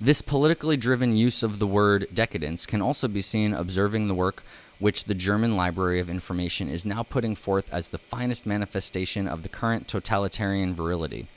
This 0.00 0.22
politically 0.22 0.76
driven 0.76 1.16
use 1.16 1.42
of 1.42 1.58
the 1.58 1.66
word 1.66 2.06
decadence 2.12 2.64
can 2.64 2.80
also 2.80 3.08
be 3.08 3.20
seen 3.20 3.52
observing 3.52 4.08
the 4.08 4.14
work 4.14 4.42
which 4.78 5.04
the 5.04 5.14
German 5.14 5.56
Library 5.56 6.00
of 6.00 6.08
Information 6.08 6.68
is 6.70 6.86
now 6.86 7.02
putting 7.02 7.34
forth 7.34 7.70
as 7.72 7.88
the 7.88 7.98
finest 7.98 8.46
manifestation 8.46 9.28
of 9.28 9.42
the 9.42 9.48
current 9.48 9.86
totalitarian 9.86 10.74
virility. 10.74 11.28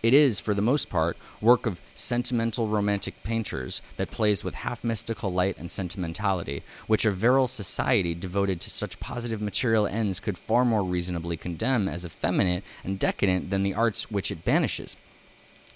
It 0.00 0.14
is, 0.14 0.38
for 0.38 0.54
the 0.54 0.62
most 0.62 0.88
part, 0.88 1.16
work 1.40 1.66
of 1.66 1.80
sentimental 1.94 2.68
romantic 2.68 3.22
painters 3.24 3.82
that 3.96 4.12
plays 4.12 4.44
with 4.44 4.54
half 4.54 4.84
mystical 4.84 5.30
light 5.30 5.58
and 5.58 5.68
sentimentality, 5.68 6.62
which 6.86 7.04
a 7.04 7.10
virile 7.10 7.48
society 7.48 8.14
devoted 8.14 8.60
to 8.60 8.70
such 8.70 9.00
positive 9.00 9.42
material 9.42 9.88
ends 9.88 10.20
could 10.20 10.38
far 10.38 10.64
more 10.64 10.84
reasonably 10.84 11.36
condemn 11.36 11.88
as 11.88 12.04
effeminate 12.04 12.62
and 12.84 13.00
decadent 13.00 13.50
than 13.50 13.64
the 13.64 13.74
arts 13.74 14.08
which 14.08 14.30
it 14.30 14.44
banishes. 14.44 14.96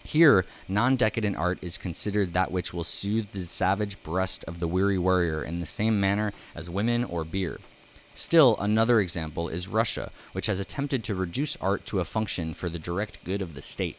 Here, 0.05 0.45
non 0.69 0.95
decadent 0.95 1.37
art 1.37 1.59
is 1.61 1.77
considered 1.77 2.33
that 2.33 2.53
which 2.53 2.73
will 2.73 2.85
soothe 2.85 3.31
the 3.31 3.41
savage 3.41 4.01
breast 4.05 4.45
of 4.45 4.61
the 4.61 4.69
weary 4.69 4.99
warrior 4.99 5.43
in 5.43 5.59
the 5.59 5.67
same 5.67 6.01
manner 6.01 6.33
as 6.55 6.71
women 6.71 7.03
or 7.03 7.25
beer. 7.25 7.59
Still, 8.15 8.57
another 8.59 9.01
example 9.01 9.49
is 9.49 9.69
Russia, 9.69 10.13
which 10.33 10.47
has 10.47 10.61
attempted 10.61 11.03
to 11.05 11.15
reduce 11.15 11.57
art 11.57 11.87
to 11.87 12.01
a 12.01 12.05
function 12.05 12.53
for 12.53 12.69
the 12.69 12.79
direct 12.79 13.25
good 13.25 13.43
of 13.43 13.55
the 13.55 13.63
state. 13.63 13.97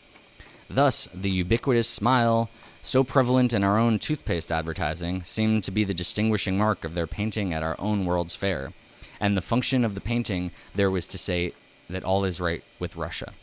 Thus, 0.73 1.07
the 1.13 1.29
ubiquitous 1.29 1.87
smile, 1.87 2.49
so 2.81 3.03
prevalent 3.03 3.53
in 3.53 3.63
our 3.63 3.77
own 3.77 3.99
toothpaste 3.99 4.51
advertising, 4.51 5.23
seemed 5.23 5.63
to 5.65 5.71
be 5.71 5.83
the 5.83 5.93
distinguishing 5.93 6.57
mark 6.57 6.83
of 6.83 6.95
their 6.95 7.05
painting 7.05 7.53
at 7.53 7.61
our 7.61 7.75
own 7.77 8.05
World's 8.05 8.35
Fair. 8.35 8.73
And 9.19 9.37
the 9.37 9.41
function 9.41 9.85
of 9.85 9.93
the 9.93 10.01
painting 10.01 10.51
there 10.73 10.89
was 10.89 11.05
to 11.07 11.17
say 11.19 11.53
that 11.91 12.03
all 12.03 12.25
is 12.25 12.41
right 12.41 12.63
with 12.79 12.95
Russia. 12.95 13.33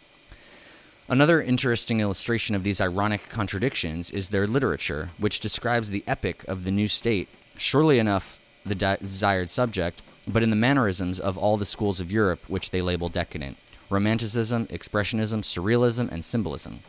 Another 1.08 1.40
interesting 1.40 2.00
illustration 2.00 2.56
of 2.56 2.64
these 2.64 2.80
ironic 2.80 3.28
contradictions 3.28 4.10
is 4.10 4.28
their 4.28 4.48
literature, 4.48 5.10
which 5.18 5.38
describes 5.38 5.90
the 5.90 6.04
epic 6.08 6.44
of 6.48 6.64
the 6.64 6.70
new 6.72 6.88
state, 6.88 7.28
surely 7.56 8.00
enough 8.00 8.40
the 8.66 8.74
de- 8.74 8.96
desired 8.98 9.50
subject, 9.50 10.02
but 10.26 10.42
in 10.42 10.50
the 10.50 10.56
mannerisms 10.56 11.20
of 11.20 11.38
all 11.38 11.56
the 11.56 11.64
schools 11.64 12.00
of 12.00 12.10
Europe 12.10 12.40
which 12.48 12.70
they 12.70 12.82
label 12.82 13.08
decadent 13.08 13.56
Romanticism, 13.88 14.66
Expressionism, 14.66 15.42
Surrealism, 15.42 16.10
and 16.12 16.24
Symbolism. 16.24 16.80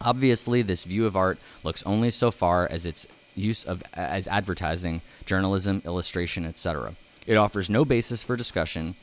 Obviously, 0.00 0.62
this 0.62 0.84
view 0.84 1.06
of 1.06 1.16
art 1.16 1.38
looks 1.64 1.82
only 1.84 2.10
so 2.10 2.30
far 2.30 2.68
as 2.70 2.86
its 2.86 3.06
use 3.34 3.64
of 3.64 3.82
as 3.94 4.26
advertising, 4.28 5.02
journalism, 5.24 5.82
illustration, 5.84 6.44
etc. 6.44 6.94
It 7.26 7.36
offers 7.36 7.68
no 7.68 7.84
basis 7.84 8.22
for 8.22 8.36
discussion, 8.36 8.94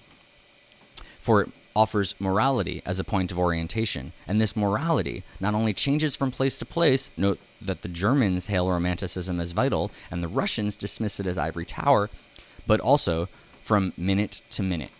for 1.19 1.41
it 1.41 1.49
offers 1.75 2.15
morality 2.19 2.82
as 2.86 2.99
a 2.99 3.03
point 3.03 3.32
of 3.32 3.39
orientation, 3.39 4.13
and 4.27 4.39
this 4.39 4.56
morality 4.56 5.23
not 5.39 5.56
only 5.56 5.73
changes 5.73 6.15
from 6.15 6.32
place 6.32 6.58
to 6.60 6.65
place, 6.65 7.10
note 7.17 7.39
that 7.60 7.82
the 7.82 7.88
Germans 7.88 8.47
hail 8.47 8.69
Romanticism 8.69 9.39
as 9.39 9.53
vital 9.53 9.91
and 10.12 10.23
the 10.23 10.27
Russians 10.27 10.75
dismiss 10.75 11.19
it 11.19 11.25
as 11.25 11.38
ivory 11.38 11.65
tower, 11.65 12.10
but 12.67 12.79
also 12.79 13.27
from 13.62 13.93
minute 13.97 14.41
to 14.51 14.62
minute. 14.62 14.91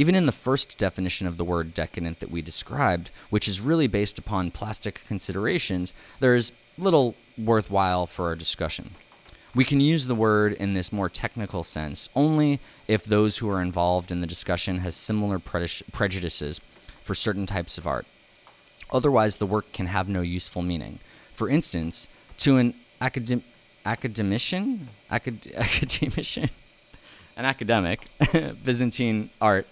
Even 0.00 0.14
in 0.14 0.24
the 0.24 0.32
first 0.32 0.78
definition 0.78 1.26
of 1.26 1.36
the 1.36 1.44
word 1.44 1.74
decadent 1.74 2.20
that 2.20 2.30
we 2.30 2.40
described, 2.40 3.10
which 3.28 3.46
is 3.46 3.60
really 3.60 3.86
based 3.86 4.18
upon 4.18 4.50
plastic 4.50 5.04
considerations, 5.06 5.92
there 6.20 6.34
is 6.34 6.52
little 6.78 7.16
worthwhile 7.36 8.06
for 8.06 8.28
our 8.28 8.34
discussion. 8.34 8.92
We 9.54 9.66
can 9.66 9.78
use 9.78 10.06
the 10.06 10.14
word 10.14 10.54
in 10.54 10.72
this 10.72 10.90
more 10.90 11.10
technical 11.10 11.64
sense 11.64 12.08
only 12.16 12.60
if 12.88 13.04
those 13.04 13.36
who 13.36 13.50
are 13.50 13.60
involved 13.60 14.10
in 14.10 14.22
the 14.22 14.26
discussion 14.26 14.78
has 14.78 14.96
similar 14.96 15.38
prejudices 15.38 16.62
for 17.02 17.14
certain 17.14 17.44
types 17.44 17.76
of 17.76 17.86
art. 17.86 18.06
Otherwise, 18.90 19.36
the 19.36 19.44
work 19.44 19.70
can 19.74 19.88
have 19.88 20.08
no 20.08 20.22
useful 20.22 20.62
meaning. 20.62 20.98
For 21.34 21.46
instance, 21.46 22.08
to 22.38 22.56
an 22.56 22.74
academ- 23.02 23.42
academician, 23.84 24.88
acad- 25.10 25.52
academician, 25.54 26.48
an 27.36 27.44
academic, 27.44 28.06
Byzantine 28.64 29.28
art 29.42 29.66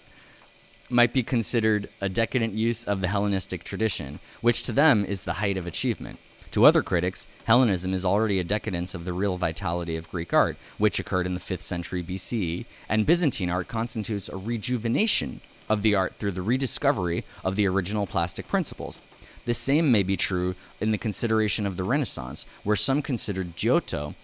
might 0.89 1.13
be 1.13 1.23
considered 1.23 1.89
a 2.01 2.09
decadent 2.09 2.53
use 2.53 2.85
of 2.85 3.01
the 3.01 3.07
Hellenistic 3.07 3.63
tradition, 3.63 4.19
which 4.41 4.63
to 4.63 4.71
them 4.71 5.05
is 5.05 5.23
the 5.23 5.33
height 5.33 5.57
of 5.57 5.67
achievement. 5.67 6.19
To 6.51 6.65
other 6.65 6.81
critics, 6.81 7.27
Hellenism 7.43 7.93
is 7.93 8.03
already 8.03 8.39
a 8.39 8.43
decadence 8.43 8.95
of 8.95 9.05
the 9.05 9.13
real 9.13 9.37
vitality 9.37 9.95
of 9.95 10.09
Greek 10.09 10.33
art, 10.33 10.57
which 10.79 10.99
occurred 10.99 11.27
in 11.27 11.35
the 11.35 11.39
5th 11.39 11.61
century 11.61 12.03
BCE, 12.03 12.65
and 12.87 13.05
Byzantine 13.05 13.51
art 13.51 13.67
constitutes 13.67 14.29
a 14.29 14.35
rejuvenation 14.35 15.41
of 15.69 15.83
the 15.83 15.93
art 15.93 16.15
through 16.15 16.31
the 16.31 16.41
rediscovery 16.41 17.23
of 17.43 17.55
the 17.55 17.67
original 17.67 18.07
plastic 18.07 18.47
principles. 18.47 19.01
The 19.45 19.53
same 19.53 19.91
may 19.91 20.01
be 20.01 20.17
true 20.17 20.55
in 20.81 20.89
the 20.89 20.97
consideration 20.97 21.67
of 21.67 21.77
the 21.77 21.83
Renaissance, 21.83 22.47
where 22.63 22.75
some 22.75 23.03
considered 23.03 23.55
Giotto 23.55 24.15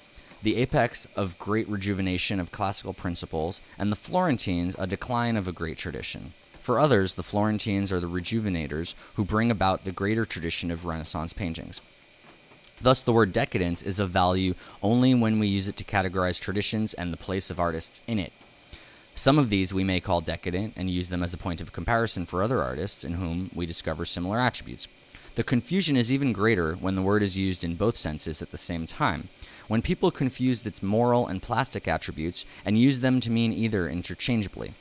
the 0.45 0.57
apex 0.57 1.07
of 1.15 1.39
great 1.39 1.67
rejuvenation 1.67 2.39
of 2.39 2.51
classical 2.51 2.93
principles, 2.93 3.61
and 3.79 3.91
the 3.91 3.95
Florentines 3.95 4.75
a 4.77 4.85
decline 4.85 5.35
of 5.35 5.47
a 5.47 5.51
great 5.51 5.75
tradition. 5.75 6.33
For 6.65 6.79
others, 6.79 7.13
the 7.13 7.21
Florentines 7.21 7.91
are 7.91 7.99
the 7.99 8.09
rejuvenators 8.09 8.95
who 9.13 9.23
bring 9.23 9.51
about 9.51 9.83
the 9.83 9.91
greater 9.91 10.25
tradition 10.25 10.71
of 10.71 10.83
Renaissance 10.83 11.31
paintings. 11.31 11.79
Thus, 12.81 13.03
the 13.03 13.13
word 13.13 13.31
decadence 13.31 13.83
is 13.83 13.99
of 13.99 14.09
value 14.09 14.55
only 14.81 15.13
when 15.13 15.37
we 15.37 15.45
use 15.45 15.67
it 15.67 15.75
to 15.75 15.83
categorize 15.83 16.39
traditions 16.39 16.95
and 16.95 17.13
the 17.13 17.17
place 17.17 17.51
of 17.51 17.59
artists 17.59 18.01
in 18.07 18.17
it. 18.17 18.33
Some 19.13 19.37
of 19.37 19.51
these 19.51 19.75
we 19.75 19.83
may 19.83 19.99
call 19.99 20.21
decadent 20.21 20.73
and 20.75 20.89
use 20.89 21.09
them 21.09 21.21
as 21.21 21.35
a 21.35 21.37
point 21.37 21.61
of 21.61 21.71
comparison 21.71 22.25
for 22.25 22.41
other 22.41 22.63
artists 22.63 23.03
in 23.03 23.13
whom 23.13 23.51
we 23.53 23.67
discover 23.67 24.03
similar 24.03 24.39
attributes. 24.39 24.87
The 25.35 25.43
confusion 25.43 25.95
is 25.95 26.11
even 26.11 26.33
greater 26.33 26.73
when 26.73 26.95
the 26.95 27.03
word 27.03 27.21
is 27.21 27.37
used 27.37 27.63
in 27.63 27.75
both 27.75 27.95
senses 27.95 28.41
at 28.41 28.49
the 28.49 28.57
same 28.57 28.87
time. 28.87 29.29
When 29.67 29.83
people 29.83 30.09
confuse 30.09 30.65
its 30.65 30.81
moral 30.81 31.27
and 31.27 31.43
plastic 31.43 31.87
attributes 31.87 32.43
and 32.65 32.75
use 32.75 33.01
them 33.01 33.19
to 33.19 33.29
mean 33.29 33.53
either 33.53 33.87
interchangeably 33.87 34.73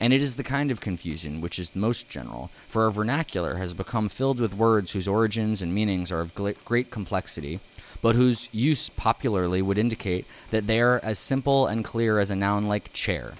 and 0.00 0.12
it 0.12 0.20
is 0.20 0.36
the 0.36 0.42
kind 0.42 0.70
of 0.70 0.80
confusion 0.80 1.40
which 1.40 1.58
is 1.58 1.76
most 1.76 2.08
general, 2.08 2.50
for 2.68 2.84
our 2.84 2.90
vernacular 2.90 3.56
has 3.56 3.74
become 3.74 4.08
filled 4.08 4.40
with 4.40 4.54
words 4.54 4.92
whose 4.92 5.08
origins 5.08 5.62
and 5.62 5.74
meanings 5.74 6.10
are 6.10 6.20
of 6.20 6.34
great 6.34 6.90
complexity, 6.90 7.60
but 8.02 8.14
whose 8.14 8.48
use 8.52 8.88
popularly 8.90 9.62
would 9.62 9.78
indicate 9.78 10.26
that 10.50 10.66
they 10.66 10.80
are 10.80 11.00
as 11.02 11.18
simple 11.18 11.66
and 11.66 11.84
clear 11.84 12.18
as 12.18 12.30
a 12.30 12.36
noun 12.36 12.64
like 12.64 12.92
chair. 12.92 13.34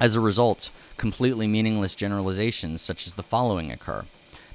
As 0.00 0.14
a 0.14 0.20
result, 0.20 0.70
completely 0.96 1.46
meaningless 1.46 1.94
generalizations 1.94 2.80
such 2.80 3.06
as 3.06 3.14
the 3.14 3.22
following 3.22 3.70
occur 3.72 4.04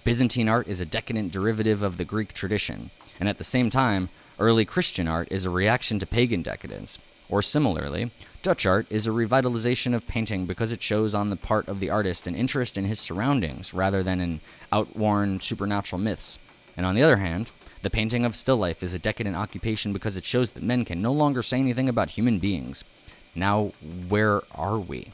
Byzantine 0.03 0.49
art 0.49 0.67
is 0.67 0.81
a 0.81 0.85
decadent 0.85 1.31
derivative 1.31 1.81
of 1.81 1.97
the 1.97 2.03
Greek 2.03 2.33
tradition, 2.33 2.91
and 3.19 3.29
at 3.29 3.37
the 3.37 3.43
same 3.43 3.69
time, 3.69 4.09
early 4.37 4.65
Christian 4.65 5.07
art 5.07 5.29
is 5.31 5.45
a 5.45 5.49
reaction 5.49 5.97
to 5.99 6.05
pagan 6.05 6.41
decadence. 6.41 6.99
Or 7.29 7.41
similarly, 7.41 8.12
Dutch 8.41 8.65
art 8.65 8.86
is 8.89 9.07
a 9.07 9.12
revitalization 9.12 9.95
of 9.95 10.07
painting 10.07 10.45
because 10.45 10.71
it 10.71 10.81
shows 10.81 11.15
on 11.15 11.29
the 11.29 11.36
part 11.36 11.67
of 11.67 11.79
the 11.79 11.89
artist 11.89 12.27
an 12.27 12.36
interest 12.36 12.77
in 12.77 12.86
his 12.86 12.99
surroundings 12.99 13.73
rather 13.73 14.03
than 14.03 14.19
in 14.19 14.41
outworn 14.71 15.39
supernatural 15.39 16.01
myths. 16.01 16.38
And 16.75 16.86
on 16.86 16.95
the 16.95 17.03
other 17.03 17.17
hand, 17.17 17.51
the 17.81 17.89
painting 17.89 18.25
of 18.25 18.36
still 18.36 18.57
life 18.57 18.83
is 18.83 18.93
a 18.93 18.99
decadent 18.99 19.36
occupation 19.36 19.93
because 19.93 20.17
it 20.17 20.25
shows 20.25 20.51
that 20.51 20.63
men 20.63 20.86
can 20.86 21.01
no 21.01 21.12
longer 21.12 21.41
say 21.41 21.59
anything 21.59 21.88
about 21.88 22.12
human 22.12 22.39
beings. 22.39 22.83
Now, 23.36 23.71
where 24.09 24.41
are 24.51 24.77
we? 24.77 25.12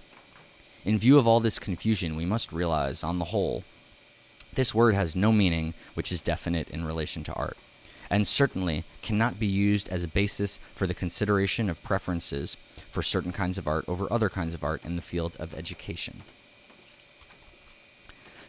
In 0.86 0.98
view 0.98 1.18
of 1.18 1.28
all 1.28 1.40
this 1.40 1.60
confusion, 1.60 2.16
we 2.16 2.26
must 2.26 2.52
realize, 2.52 3.04
on 3.04 3.20
the 3.20 3.26
whole, 3.26 3.64
this 4.54 4.74
word 4.74 4.96
has 4.96 5.16
no 5.16 5.32
meaning 5.32 5.74
which 5.94 6.12
is 6.12 6.22
definite 6.22 6.70
in 6.70 6.86
relation 6.86 7.24
to 7.26 7.34
art 7.34 7.58
and 8.10 8.28
certainly 8.28 8.84
cannot 9.02 9.40
be 9.40 9.46
used 9.46 9.90
as 9.90 10.04
a 10.04 10.08
basis 10.08 10.60
for 10.76 10.88
the 10.88 10.94
consideration 10.94 11.70
of 11.70 11.84
preferences 11.84 12.58
for 12.92 13.02
certain 13.02 13.32
kinds 13.32 13.58
of 13.58 13.68
art 13.68 13.86
over 13.88 14.12
other 14.12 14.30
kinds 14.30 14.54
of 14.54 14.64
art 14.64 14.84
in 14.84 14.96
the 14.96 15.02
field 15.02 15.36
of 15.40 15.54
education. 15.54 16.24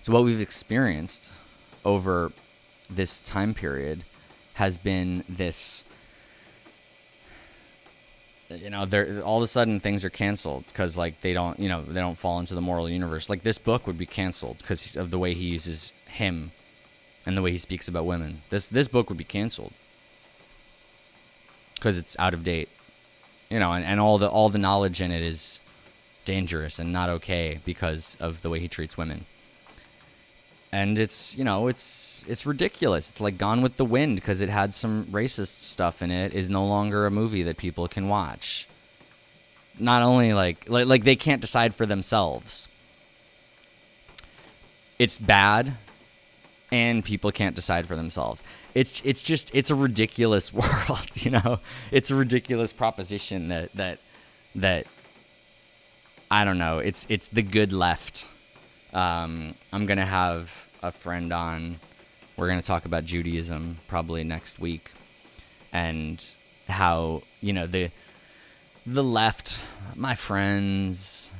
So, 0.02 0.12
what 0.12 0.24
we've 0.24 0.40
experienced 0.40 1.30
over 1.84 2.32
this 2.88 3.20
time 3.20 3.54
period 3.54 4.04
has 4.54 4.78
been 4.78 5.24
this 5.28 5.84
you 8.50 8.70
know 8.70 8.84
they're 8.84 9.22
all 9.22 9.36
of 9.36 9.42
a 9.42 9.46
sudden 9.46 9.78
things 9.78 10.04
are 10.04 10.10
canceled 10.10 10.66
because 10.66 10.96
like 10.96 11.20
they 11.20 11.32
don't 11.32 11.58
you 11.60 11.68
know 11.68 11.82
they 11.82 12.00
don't 12.00 12.18
fall 12.18 12.40
into 12.40 12.54
the 12.54 12.60
moral 12.60 12.88
universe 12.88 13.30
like 13.30 13.42
this 13.42 13.58
book 13.58 13.86
would 13.86 13.96
be 13.96 14.06
canceled 14.06 14.58
because 14.58 14.96
of 14.96 15.10
the 15.10 15.18
way 15.18 15.34
he 15.34 15.44
uses 15.44 15.92
him 16.06 16.50
and 17.30 17.38
the 17.38 17.42
way 17.42 17.52
he 17.52 17.58
speaks 17.58 17.88
about 17.88 18.04
women. 18.06 18.42
This 18.50 18.68
this 18.68 18.88
book 18.88 19.08
would 19.08 19.18
be 19.18 19.24
canceled 19.24 19.72
because 21.76 21.96
it's 21.98 22.16
out 22.18 22.34
of 22.34 22.44
date. 22.44 22.68
You 23.48 23.58
know, 23.58 23.72
and, 23.72 23.84
and 23.84 23.98
all 24.00 24.18
the 24.18 24.28
all 24.28 24.50
the 24.50 24.58
knowledge 24.58 25.00
in 25.00 25.10
it 25.10 25.22
is 25.22 25.60
dangerous 26.24 26.78
and 26.78 26.92
not 26.92 27.08
okay 27.08 27.60
because 27.64 28.16
of 28.20 28.42
the 28.42 28.50
way 28.50 28.60
he 28.60 28.68
treats 28.68 28.96
women. 28.98 29.26
and 30.72 30.98
it's 30.98 31.36
you 31.36 31.44
know 31.44 31.68
it's 31.68 32.24
it's 32.28 32.46
ridiculous. 32.46 33.10
It's 33.10 33.20
like 33.20 33.38
Gone 33.38 33.62
with 33.62 33.76
the 33.76 33.84
Wind 33.84 34.16
because 34.16 34.40
it 34.40 34.48
had 34.48 34.74
some 34.74 35.06
racist 35.06 35.62
stuff 35.62 36.02
in 36.02 36.10
it 36.10 36.32
is 36.32 36.48
no 36.48 36.64
longer 36.66 37.06
a 37.06 37.10
movie 37.10 37.42
that 37.44 37.56
people 37.56 37.88
can 37.88 38.08
watch. 38.08 38.68
Not 39.78 40.02
only 40.02 40.32
like 40.32 40.66
like, 40.68 40.86
like 40.86 41.04
they 41.04 41.16
can't 41.16 41.40
decide 41.40 41.74
for 41.74 41.86
themselves. 41.86 42.68
It's 44.98 45.18
bad 45.18 45.76
and 46.72 47.04
people 47.04 47.32
can't 47.32 47.56
decide 47.56 47.86
for 47.86 47.96
themselves. 47.96 48.42
It's 48.74 49.02
it's 49.04 49.22
just 49.22 49.54
it's 49.54 49.70
a 49.70 49.74
ridiculous 49.74 50.52
world, 50.52 51.08
you 51.14 51.30
know. 51.30 51.60
It's 51.90 52.10
a 52.10 52.14
ridiculous 52.14 52.72
proposition 52.72 53.48
that 53.48 53.74
that 53.74 53.98
that 54.54 54.86
I 56.30 56.44
don't 56.44 56.58
know. 56.58 56.78
It's 56.78 57.06
it's 57.08 57.28
the 57.28 57.42
good 57.42 57.72
left. 57.72 58.26
Um, 58.92 59.54
I'm 59.72 59.86
gonna 59.86 60.06
have 60.06 60.68
a 60.82 60.92
friend 60.92 61.32
on. 61.32 61.80
We're 62.36 62.48
gonna 62.48 62.62
talk 62.62 62.84
about 62.84 63.04
Judaism 63.04 63.78
probably 63.88 64.24
next 64.24 64.58
week, 64.58 64.92
and 65.72 66.24
how 66.68 67.22
you 67.40 67.52
know 67.52 67.66
the 67.66 67.90
the 68.86 69.04
left, 69.04 69.62
my 69.94 70.14
friends, 70.14 71.30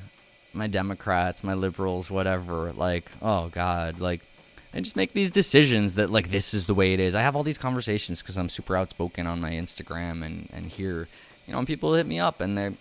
my 0.53 0.67
Democrats, 0.67 1.43
my 1.43 1.55
liberals, 1.55 2.11
whatever. 2.11 2.73
Like, 2.73 3.11
oh 3.23 3.49
God, 3.49 4.01
like 4.01 4.23
and 4.73 4.85
just 4.85 4.97
make 4.97 5.13
these 5.13 5.31
decisions 5.31 5.95
that 5.95 6.11
like 6.11 6.31
this 6.31 6.55
is 6.55 6.67
the 6.67 6.75
way 6.75 6.93
it 6.93 7.01
is. 7.01 7.15
I 7.15 7.23
have 7.23 7.35
all 7.35 7.43
these 7.43 7.59
conversations 7.59 8.23
because 8.23 8.37
I'm 8.37 8.49
super 8.49 8.77
outspoken 8.77 9.27
on 9.27 9.41
my 9.41 9.51
Instagram 9.51 10.25
and 10.25 10.49
and 10.53 10.67
here, 10.67 11.09
you 11.47 11.53
know, 11.53 11.59
and 11.59 11.67
people 11.67 11.95
hit 11.95 12.07
me 12.07 12.21
up 12.21 12.41
and 12.41 12.57
they. 12.57 12.77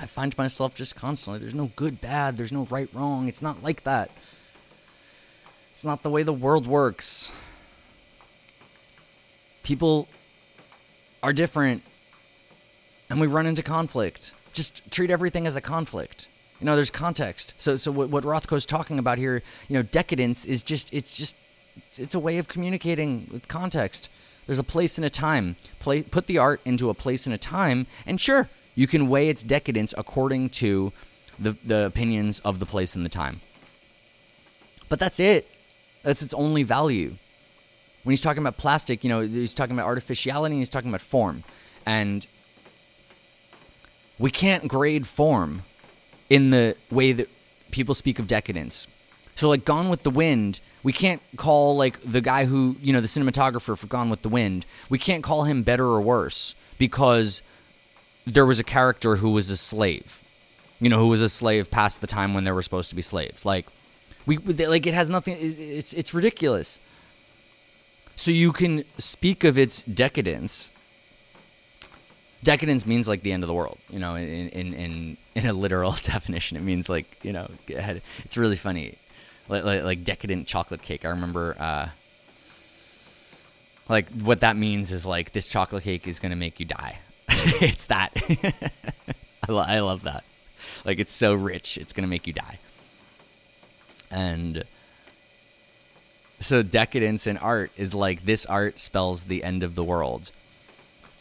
I 0.00 0.06
find 0.06 0.36
myself 0.38 0.76
just 0.76 0.94
constantly. 0.94 1.40
There's 1.40 1.54
no 1.56 1.72
good, 1.74 2.00
bad. 2.00 2.36
There's 2.36 2.52
no 2.52 2.68
right, 2.70 2.88
wrong. 2.92 3.26
It's 3.26 3.42
not 3.42 3.64
like 3.64 3.82
that. 3.82 4.12
It's 5.72 5.84
not 5.84 6.04
the 6.04 6.10
way 6.10 6.22
the 6.22 6.32
world 6.32 6.68
works. 6.68 7.32
People 9.64 10.06
are 11.20 11.32
different, 11.32 11.82
and 13.10 13.20
we 13.20 13.26
run 13.26 13.46
into 13.46 13.62
conflict. 13.62 14.34
Just 14.52 14.88
treat 14.90 15.10
everything 15.10 15.48
as 15.48 15.56
a 15.56 15.60
conflict. 15.60 16.28
You 16.60 16.66
know, 16.66 16.74
there's 16.74 16.90
context. 16.90 17.54
So, 17.56 17.76
so 17.76 17.92
what, 17.92 18.10
what 18.10 18.24
Rothko's 18.24 18.66
talking 18.66 18.98
about 18.98 19.18
here, 19.18 19.42
you 19.68 19.74
know, 19.74 19.82
decadence 19.82 20.44
is 20.44 20.62
just, 20.62 20.92
it's 20.92 21.16
just, 21.16 21.36
it's 21.96 22.14
a 22.14 22.18
way 22.18 22.38
of 22.38 22.48
communicating 22.48 23.28
with 23.30 23.46
context. 23.46 24.08
There's 24.46 24.58
a 24.58 24.64
place 24.64 24.98
and 24.98 25.04
a 25.04 25.10
time. 25.10 25.56
Play, 25.78 26.02
put 26.02 26.26
the 26.26 26.38
art 26.38 26.60
into 26.64 26.90
a 26.90 26.94
place 26.94 27.26
and 27.26 27.34
a 27.34 27.38
time, 27.38 27.86
and 28.06 28.20
sure, 28.20 28.48
you 28.74 28.86
can 28.86 29.08
weigh 29.08 29.28
its 29.28 29.42
decadence 29.42 29.94
according 29.96 30.50
to 30.50 30.92
the, 31.38 31.56
the 31.64 31.86
opinions 31.86 32.40
of 32.40 32.58
the 32.58 32.66
place 32.66 32.96
and 32.96 33.04
the 33.04 33.10
time. 33.10 33.40
But 34.88 34.98
that's 34.98 35.20
it. 35.20 35.48
That's 36.02 36.22
its 36.22 36.34
only 36.34 36.62
value. 36.62 37.16
When 38.02 38.12
he's 38.12 38.22
talking 38.22 38.42
about 38.42 38.56
plastic, 38.56 39.04
you 39.04 39.10
know, 39.10 39.20
he's 39.20 39.54
talking 39.54 39.76
about 39.76 39.86
artificiality 39.86 40.54
and 40.54 40.60
he's 40.60 40.70
talking 40.70 40.88
about 40.88 41.02
form. 41.02 41.44
And 41.84 42.26
we 44.18 44.30
can't 44.30 44.66
grade 44.66 45.06
form 45.06 45.64
in 46.30 46.50
the 46.50 46.76
way 46.90 47.12
that 47.12 47.28
people 47.70 47.94
speak 47.94 48.18
of 48.18 48.26
decadence. 48.26 48.86
So 49.34 49.48
like 49.48 49.64
Gone 49.64 49.88
with 49.88 50.02
the 50.02 50.10
Wind, 50.10 50.60
we 50.82 50.92
can't 50.92 51.22
call 51.36 51.76
like 51.76 52.00
the 52.04 52.20
guy 52.20 52.44
who, 52.44 52.76
you 52.82 52.92
know, 52.92 53.00
the 53.00 53.06
cinematographer 53.06 53.76
for 53.76 53.86
Gone 53.86 54.10
with 54.10 54.22
the 54.22 54.28
Wind, 54.28 54.66
we 54.88 54.98
can't 54.98 55.22
call 55.22 55.44
him 55.44 55.62
better 55.62 55.86
or 55.86 56.00
worse 56.00 56.54
because 56.76 57.42
there 58.26 58.44
was 58.44 58.58
a 58.58 58.64
character 58.64 59.16
who 59.16 59.30
was 59.30 59.50
a 59.50 59.56
slave. 59.56 60.22
You 60.80 60.88
know, 60.88 60.98
who 60.98 61.06
was 61.06 61.20
a 61.20 61.28
slave 61.28 61.70
past 61.70 62.00
the 62.00 62.06
time 62.06 62.34
when 62.34 62.44
they 62.44 62.52
were 62.52 62.62
supposed 62.62 62.90
to 62.90 62.96
be 62.96 63.02
slaves. 63.02 63.44
Like 63.44 63.66
we 64.26 64.38
like 64.38 64.86
it 64.86 64.94
has 64.94 65.08
nothing 65.08 65.36
it's 65.40 65.92
it's 65.92 66.14
ridiculous. 66.14 66.80
So 68.14 68.30
you 68.30 68.52
can 68.52 68.84
speak 68.98 69.44
of 69.44 69.56
its 69.56 69.82
decadence 69.84 70.70
decadence 72.42 72.86
means 72.86 73.08
like 73.08 73.22
the 73.22 73.32
end 73.32 73.42
of 73.42 73.48
the 73.48 73.54
world 73.54 73.78
you 73.90 73.98
know 73.98 74.14
in 74.14 74.48
in 74.50 74.74
in, 74.74 75.16
in 75.34 75.46
a 75.46 75.52
literal 75.52 75.92
definition 76.02 76.56
it 76.56 76.62
means 76.62 76.88
like 76.88 77.18
you 77.22 77.32
know 77.32 77.48
it's 77.68 78.36
really 78.36 78.56
funny. 78.56 78.96
Like, 79.48 79.64
like, 79.64 79.82
like 79.82 80.04
decadent 80.04 80.46
chocolate 80.46 80.82
cake. 80.82 81.04
I 81.04 81.08
remember 81.08 81.56
uh, 81.58 81.88
like 83.88 84.10
what 84.10 84.40
that 84.40 84.56
means 84.56 84.92
is 84.92 85.06
like 85.06 85.32
this 85.32 85.48
chocolate 85.48 85.84
cake 85.84 86.06
is 86.06 86.20
going 86.20 86.30
to 86.30 86.36
make 86.36 86.60
you 86.60 86.66
die. 86.66 86.98
It's 87.60 87.84
that. 87.86 88.12
I, 89.48 89.52
lo- 89.52 89.64
I 89.66 89.78
love 89.80 90.02
that. 90.02 90.24
Like 90.84 90.98
it's 90.98 91.12
so 91.12 91.32
rich 91.32 91.78
it's 91.78 91.92
going 91.92 92.02
to 92.02 92.08
make 92.08 92.26
you 92.26 92.32
die. 92.32 92.58
And 94.10 94.64
so 96.40 96.62
decadence 96.62 97.26
in 97.26 97.36
art 97.38 97.72
is 97.76 97.94
like 97.94 98.24
this 98.24 98.44
art 98.46 98.78
spells 98.78 99.24
the 99.24 99.42
end 99.44 99.62
of 99.62 99.74
the 99.74 99.84
world. 99.84 100.30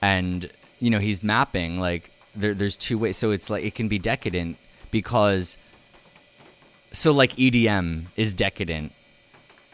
And 0.01 0.49
you 0.79 0.89
know 0.89 0.99
he's 0.99 1.23
mapping 1.23 1.79
like 1.79 2.11
there, 2.37 2.53
there's 2.53 2.77
two 2.77 2.97
ways. 2.97 3.17
So 3.17 3.31
it's 3.31 3.49
like 3.49 3.65
it 3.65 3.75
can 3.75 3.87
be 3.87 3.99
decadent 3.99 4.57
because 4.91 5.57
so 6.91 7.11
like 7.11 7.35
edm 7.35 8.05
is 8.15 8.33
decadent. 8.33 8.93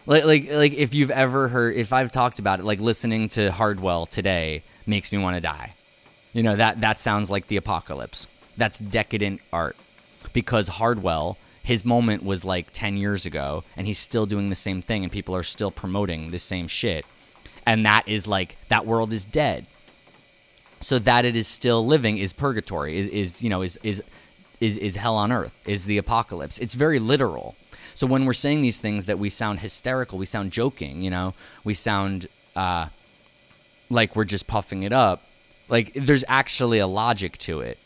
Like 0.05 0.25
like 0.25 0.51
like 0.51 0.73
if 0.73 0.93
you've 0.93 1.11
ever 1.11 1.47
heard 1.47 1.75
if 1.75 1.93
i've 1.93 2.11
talked 2.11 2.39
about 2.39 2.59
it 2.59 2.65
like 2.65 2.79
listening 2.79 3.29
to 3.29 3.51
hardwell 3.51 4.05
today 4.05 4.63
makes 4.85 5.11
me 5.11 5.17
want 5.17 5.35
to 5.35 5.41
die. 5.41 5.75
You 6.31 6.43
know 6.43 6.55
that 6.55 6.81
that 6.81 6.99
sounds 6.99 7.29
like 7.29 7.47
the 7.47 7.57
apocalypse. 7.57 8.27
That's 8.57 8.79
decadent 8.79 9.41
art. 9.51 9.75
Because 10.31 10.67
hardwell 10.67 11.37
his 11.63 11.85
moment 11.85 12.23
was 12.23 12.43
like 12.43 12.71
10 12.71 12.97
years 12.97 13.25
ago 13.25 13.63
and 13.77 13.87
he's 13.87 13.97
still 13.97 14.25
doing 14.25 14.49
the 14.49 14.55
same 14.55 14.81
thing 14.81 15.03
and 15.03 15.11
people 15.11 15.33
are 15.33 15.43
still 15.43 15.71
promoting 15.71 16.31
the 16.31 16.39
same 16.39 16.67
shit. 16.67 17.05
And 17.65 17.85
that 17.85 18.05
is 18.07 18.27
like 18.27 18.57
that 18.67 18.85
world 18.85 19.13
is 19.13 19.23
dead 19.23 19.67
so 20.83 20.99
that 20.99 21.25
it 21.25 21.35
is 21.35 21.47
still 21.47 21.85
living 21.85 22.17
is 22.17 22.33
purgatory 22.33 22.97
is, 22.97 23.07
is 23.07 23.43
you 23.43 23.49
know 23.49 23.61
is 23.61 23.79
is 23.83 24.03
is 24.59 24.77
is 24.77 24.95
hell 24.95 25.15
on 25.15 25.31
earth 25.31 25.61
is 25.65 25.85
the 25.85 25.97
apocalypse. 25.97 26.59
It's 26.59 26.75
very 26.75 26.99
literal. 26.99 27.55
So 27.95 28.07
when 28.07 28.25
we're 28.25 28.33
saying 28.33 28.61
these 28.61 28.79
things 28.79 29.05
that 29.05 29.19
we 29.19 29.29
sound 29.29 29.59
hysterical 29.59 30.17
we 30.17 30.25
sound 30.25 30.51
joking 30.51 31.01
you 31.01 31.09
know? 31.09 31.33
We 31.63 31.73
sound 31.73 32.27
uh, 32.55 32.87
like 33.89 34.15
we're 34.15 34.25
just 34.25 34.47
puffing 34.47 34.83
it 34.83 34.93
up. 34.93 35.23
Like 35.69 35.93
there's 35.93 36.25
actually 36.27 36.79
a 36.79 36.87
logic 36.87 37.37
to 37.39 37.61
it. 37.61 37.77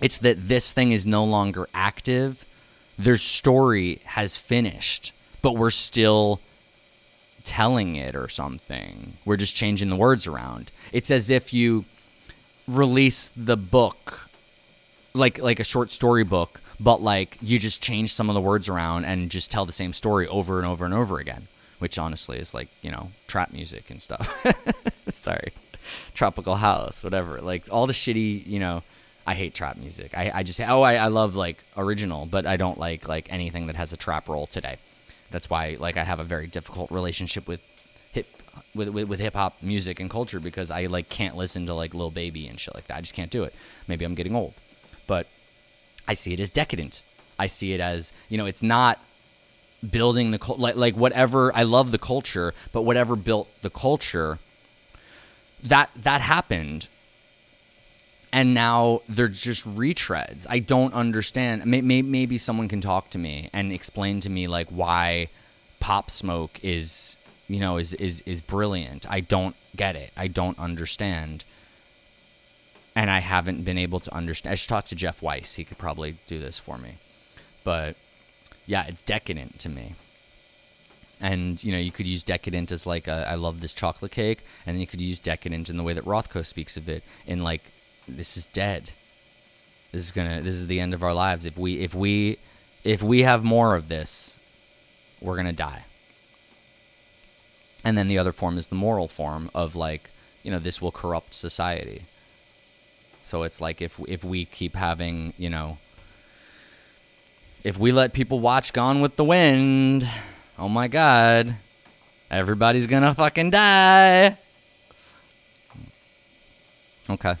It's 0.00 0.18
that 0.18 0.48
this 0.48 0.72
thing 0.72 0.92
is 0.92 1.06
no 1.06 1.24
longer 1.24 1.68
active. 1.72 2.44
Their 2.98 3.16
story 3.16 4.00
has 4.04 4.36
finished 4.36 5.12
but 5.46 5.52
we're 5.52 5.70
still 5.70 6.40
telling 7.46 7.96
it 7.96 8.14
or 8.14 8.28
something. 8.28 9.16
We're 9.24 9.36
just 9.36 9.56
changing 9.56 9.88
the 9.88 9.96
words 9.96 10.26
around. 10.26 10.70
It's 10.92 11.10
as 11.10 11.30
if 11.30 11.54
you 11.54 11.86
release 12.68 13.32
the 13.36 13.56
book 13.56 14.28
like 15.14 15.38
like 15.38 15.58
a 15.58 15.64
short 15.64 15.90
story 15.90 16.24
book, 16.24 16.60
but 16.78 17.00
like 17.00 17.38
you 17.40 17.58
just 17.58 17.82
change 17.82 18.12
some 18.12 18.28
of 18.28 18.34
the 18.34 18.40
words 18.40 18.68
around 18.68 19.06
and 19.06 19.30
just 19.30 19.50
tell 19.50 19.64
the 19.64 19.72
same 19.72 19.94
story 19.94 20.26
over 20.26 20.58
and 20.58 20.66
over 20.66 20.84
and 20.84 20.92
over 20.92 21.18
again, 21.18 21.48
which 21.78 21.98
honestly 21.98 22.38
is 22.38 22.52
like, 22.52 22.68
you 22.82 22.90
know, 22.90 23.12
trap 23.26 23.52
music 23.52 23.90
and 23.90 24.02
stuff. 24.02 24.44
Sorry. 25.12 25.52
Tropical 26.12 26.56
house, 26.56 27.02
whatever. 27.02 27.40
Like 27.40 27.68
all 27.70 27.86
the 27.86 27.92
shitty, 27.92 28.46
you 28.46 28.58
know, 28.58 28.82
I 29.26 29.34
hate 29.34 29.54
trap 29.54 29.76
music. 29.76 30.12
I, 30.16 30.30
I 30.34 30.42
just 30.42 30.60
oh 30.60 30.82
I, 30.82 30.94
I 30.96 31.06
love 31.06 31.34
like 31.34 31.64
original, 31.76 32.26
but 32.26 32.44
I 32.44 32.56
don't 32.56 32.78
like 32.78 33.08
like 33.08 33.26
anything 33.30 33.68
that 33.68 33.76
has 33.76 33.92
a 33.92 33.96
trap 33.96 34.28
roll 34.28 34.46
today. 34.46 34.76
That's 35.30 35.50
why 35.50 35.76
like 35.78 35.96
I 35.96 36.04
have 36.04 36.20
a 36.20 36.24
very 36.24 36.46
difficult 36.46 36.90
relationship 36.90 37.46
with 37.48 37.66
hip 38.12 38.26
with 38.74 38.88
with, 38.88 39.08
with 39.08 39.20
hip 39.20 39.34
hop 39.34 39.62
music 39.62 40.00
and 40.00 40.10
culture 40.10 40.40
because 40.40 40.70
I 40.70 40.86
like 40.86 41.08
can't 41.08 41.36
listen 41.36 41.66
to 41.66 41.74
like 41.74 41.94
Lil 41.94 42.10
Baby 42.10 42.46
and 42.46 42.58
shit 42.58 42.74
like 42.74 42.86
that. 42.88 42.96
I 42.96 43.00
just 43.00 43.14
can't 43.14 43.30
do 43.30 43.44
it. 43.44 43.54
Maybe 43.88 44.04
I'm 44.04 44.14
getting 44.14 44.34
old, 44.34 44.54
but 45.06 45.26
I 46.08 46.14
see 46.14 46.32
it 46.32 46.40
as 46.40 46.50
decadent. 46.50 47.02
I 47.38 47.46
see 47.46 47.72
it 47.72 47.80
as 47.80 48.12
you 48.28 48.38
know 48.38 48.46
it's 48.46 48.62
not 48.62 49.00
building 49.88 50.30
the 50.30 50.54
like 50.56 50.76
like 50.76 50.96
whatever 50.96 51.54
I 51.54 51.64
love 51.64 51.90
the 51.90 51.98
culture, 51.98 52.54
but 52.72 52.82
whatever 52.82 53.16
built 53.16 53.48
the 53.62 53.70
culture 53.70 54.38
that 55.62 55.90
that 55.96 56.20
happened 56.20 56.88
and 58.32 58.54
now 58.54 59.02
they're 59.08 59.28
just 59.28 59.66
retreads. 59.66 60.46
I 60.48 60.58
don't 60.58 60.94
understand. 60.94 61.64
Maybe 61.64 62.38
someone 62.38 62.68
can 62.68 62.80
talk 62.80 63.10
to 63.10 63.18
me 63.18 63.50
and 63.52 63.72
explain 63.72 64.20
to 64.20 64.30
me 64.30 64.46
like 64.46 64.68
why 64.68 65.28
Pop 65.80 66.10
Smoke 66.10 66.58
is 66.62 67.18
you 67.48 67.60
know 67.60 67.76
is 67.76 67.94
is 67.94 68.22
is 68.26 68.40
brilliant. 68.40 69.06
I 69.10 69.20
don't 69.20 69.56
get 69.74 69.96
it. 69.96 70.12
I 70.16 70.28
don't 70.28 70.58
understand. 70.58 71.44
And 72.94 73.10
I 73.10 73.20
haven't 73.20 73.62
been 73.64 73.76
able 73.76 74.00
to 74.00 74.14
understand. 74.14 74.52
I 74.52 74.54
should 74.54 74.70
talk 74.70 74.86
to 74.86 74.94
Jeff 74.94 75.20
Weiss. 75.20 75.54
He 75.54 75.64
could 75.64 75.76
probably 75.76 76.18
do 76.26 76.40
this 76.40 76.58
for 76.58 76.78
me. 76.78 76.96
But 77.62 77.96
yeah, 78.64 78.86
it's 78.88 79.02
decadent 79.02 79.58
to 79.60 79.68
me. 79.68 79.94
And 81.20 81.62
you 81.62 81.72
know, 81.72 81.78
you 81.78 81.90
could 81.90 82.06
use 82.06 82.24
decadent 82.24 82.72
as 82.72 82.86
like 82.86 83.06
a, 83.06 83.26
I 83.28 83.34
love 83.34 83.60
this 83.60 83.72
chocolate 83.72 84.12
cake, 84.12 84.44
and 84.66 84.74
then 84.74 84.80
you 84.80 84.86
could 84.86 85.00
use 85.00 85.18
decadent 85.18 85.70
in 85.70 85.76
the 85.76 85.82
way 85.82 85.92
that 85.94 86.04
Rothko 86.04 86.44
speaks 86.44 86.76
of 86.76 86.88
it, 86.88 87.02
in 87.26 87.42
like 87.42 87.72
this 88.08 88.36
is 88.36 88.46
dead. 88.46 88.90
This 89.92 90.02
is 90.04 90.10
gonna. 90.10 90.42
This 90.42 90.54
is 90.54 90.66
the 90.66 90.80
end 90.80 90.94
of 90.94 91.02
our 91.02 91.14
lives. 91.14 91.46
If 91.46 91.56
we 91.56 91.80
if 91.80 91.94
we 91.94 92.38
if 92.84 93.02
we 93.02 93.22
have 93.22 93.42
more 93.42 93.74
of 93.74 93.88
this, 93.88 94.38
we're 95.20 95.34
to 95.46 95.52
die. 95.52 95.84
And 97.84 97.96
then 97.96 98.08
the 98.08 98.18
other 98.18 98.32
form 98.32 98.58
is 98.58 98.66
the 98.66 98.74
moral 98.74 99.08
form 99.08 99.50
of 99.54 99.76
like, 99.76 100.10
you 100.42 100.50
know, 100.50 100.58
this 100.58 100.82
will 100.82 100.92
corrupt 100.92 101.34
society. 101.34 102.06
So 103.22 103.42
it's 103.42 103.60
like 103.60 103.80
if 103.80 104.00
if 104.08 104.24
we 104.24 104.44
keep 104.44 104.76
having, 104.76 105.34
you 105.36 105.50
know, 105.50 105.78
if 107.64 107.78
we 107.78 107.90
let 107.90 108.12
people 108.12 108.38
watch 108.38 108.72
Gone 108.72 109.00
with 109.00 109.16
the 109.16 109.24
Wind, 109.24 110.08
oh 110.58 110.68
my 110.68 110.86
god, 110.88 111.56
everybody's 112.30 112.86
to 113.02 113.14
fucking 113.14 113.50
die. 113.50 114.38
Okay. 117.08 117.36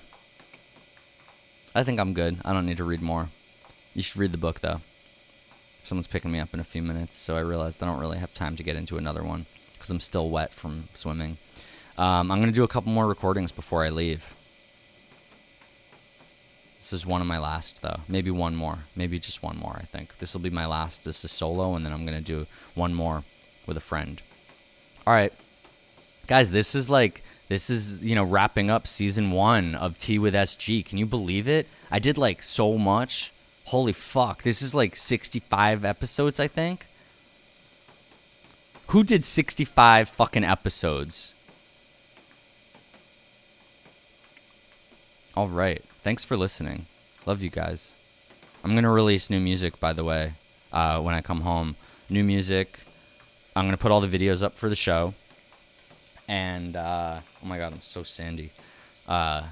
I 1.76 1.84
think 1.84 2.00
I'm 2.00 2.14
good. 2.14 2.38
I 2.42 2.54
don't 2.54 2.64
need 2.64 2.78
to 2.78 2.84
read 2.84 3.02
more. 3.02 3.28
You 3.92 4.02
should 4.02 4.16
read 4.16 4.32
the 4.32 4.38
book 4.38 4.60
though. 4.60 4.80
Someone's 5.84 6.06
picking 6.06 6.32
me 6.32 6.40
up 6.40 6.54
in 6.54 6.58
a 6.58 6.64
few 6.64 6.82
minutes, 6.82 7.18
so 7.18 7.36
I 7.36 7.40
realized 7.40 7.82
I 7.82 7.86
don't 7.86 8.00
really 8.00 8.16
have 8.16 8.32
time 8.32 8.56
to 8.56 8.62
get 8.62 8.76
into 8.76 8.96
another 8.96 9.22
one 9.22 9.44
because 9.74 9.90
I'm 9.90 10.00
still 10.00 10.30
wet 10.30 10.54
from 10.54 10.88
swimming. 10.94 11.36
Um, 11.98 12.30
I'm 12.30 12.38
going 12.38 12.50
to 12.50 12.52
do 12.52 12.64
a 12.64 12.68
couple 12.68 12.92
more 12.92 13.06
recordings 13.06 13.52
before 13.52 13.84
I 13.84 13.90
leave. 13.90 14.34
This 16.78 16.94
is 16.94 17.04
one 17.04 17.20
of 17.20 17.26
my 17.26 17.38
last, 17.38 17.82
though. 17.82 18.00
Maybe 18.08 18.30
one 18.30 18.56
more. 18.56 18.84
Maybe 18.94 19.18
just 19.18 19.42
one 19.42 19.58
more, 19.58 19.76
I 19.78 19.84
think. 19.84 20.16
This 20.18 20.32
will 20.32 20.40
be 20.40 20.50
my 20.50 20.66
last. 20.66 21.04
This 21.04 21.24
is 21.24 21.30
solo, 21.30 21.74
and 21.74 21.84
then 21.84 21.92
I'm 21.92 22.06
going 22.06 22.18
to 22.18 22.24
do 22.24 22.46
one 22.74 22.94
more 22.94 23.24
with 23.66 23.76
a 23.76 23.80
friend. 23.80 24.22
All 25.06 25.12
right. 25.12 25.32
Guys, 26.26 26.50
this 26.50 26.74
is 26.74 26.88
like, 26.88 27.22
this 27.48 27.70
is, 27.70 27.94
you 28.00 28.14
know, 28.14 28.24
wrapping 28.24 28.70
up 28.70 28.86
season 28.86 29.30
one 29.30 29.74
of 29.74 29.96
Tea 29.96 30.18
with 30.18 30.34
SG. 30.34 30.84
Can 30.84 30.98
you 30.98 31.06
believe 31.06 31.46
it? 31.46 31.68
I 31.90 31.98
did 31.98 32.18
like 32.18 32.42
so 32.42 32.76
much. 32.76 33.32
Holy 33.66 33.92
fuck. 33.92 34.42
This 34.42 34.62
is 34.62 34.74
like 34.74 34.96
65 34.96 35.84
episodes, 35.84 36.40
I 36.40 36.48
think. 36.48 36.86
Who 38.88 39.04
did 39.04 39.24
65 39.24 40.08
fucking 40.08 40.44
episodes? 40.44 41.34
All 45.36 45.48
right. 45.48 45.84
Thanks 46.02 46.24
for 46.24 46.36
listening. 46.36 46.86
Love 47.26 47.42
you 47.42 47.50
guys. 47.50 47.94
I'm 48.64 48.72
going 48.72 48.84
to 48.84 48.90
release 48.90 49.30
new 49.30 49.40
music, 49.40 49.78
by 49.78 49.92
the 49.92 50.02
way, 50.02 50.34
uh, 50.72 51.00
when 51.00 51.14
I 51.14 51.20
come 51.20 51.42
home. 51.42 51.76
New 52.08 52.24
music. 52.24 52.84
I'm 53.54 53.64
going 53.64 53.72
to 53.72 53.80
put 53.80 53.92
all 53.92 54.00
the 54.00 54.18
videos 54.18 54.42
up 54.42 54.56
for 54.56 54.68
the 54.68 54.76
show. 54.76 55.14
And, 56.28 56.76
uh, 56.76 57.20
oh 57.42 57.46
my 57.46 57.58
God, 57.58 57.72
I'm 57.72 57.80
so 57.80 58.02
sandy. 58.02 58.52
Uh, 59.06 59.44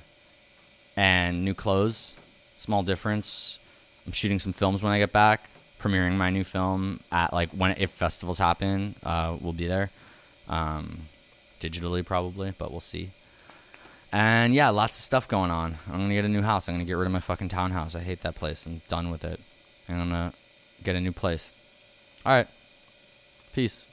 and 0.96 1.44
new 1.44 1.54
clothes. 1.54 2.14
Small 2.56 2.82
difference. 2.82 3.58
I'm 4.06 4.12
shooting 4.12 4.38
some 4.38 4.52
films 4.52 4.82
when 4.82 4.92
I 4.92 4.98
get 4.98 5.12
back 5.12 5.50
premiering 5.84 6.16
my 6.16 6.30
new 6.30 6.44
film 6.44 7.00
at 7.12 7.32
like 7.34 7.50
when 7.50 7.72
if 7.72 7.90
festivals 7.90 8.38
happen, 8.38 8.94
uh, 9.02 9.37
we'll 9.38 9.52
be 9.52 9.66
there, 9.66 9.90
um, 10.48 11.08
digitally 11.60 12.04
probably, 12.04 12.54
but 12.56 12.70
we'll 12.70 12.80
see. 12.80 13.12
And 14.10 14.54
yeah, 14.54 14.70
lots 14.70 14.96
of 14.96 15.02
stuff 15.02 15.28
going 15.28 15.50
on. 15.50 15.76
I'm 15.87 16.00
gonna 16.00 16.14
get 16.14 16.24
a 16.24 16.28
new 16.28 16.40
house. 16.40 16.68
I'm 16.68 16.76
gonna 16.76 16.84
get 16.84 16.94
rid 16.94 17.06
of 17.06 17.12
my 17.12 17.20
fucking 17.20 17.48
townhouse. 17.48 17.94
I 17.94 18.00
hate 18.00 18.22
that 18.22 18.34
place. 18.34 18.64
I'm 18.64 18.80
done 18.88 19.10
with 19.10 19.24
it. 19.24 19.40
I'm 19.88 19.98
gonna 19.98 20.32
get 20.82 20.96
a 20.96 21.00
new 21.00 21.12
place. 21.12 21.52
All 22.24 22.32
right. 22.32 22.48
Peace. 23.52 23.87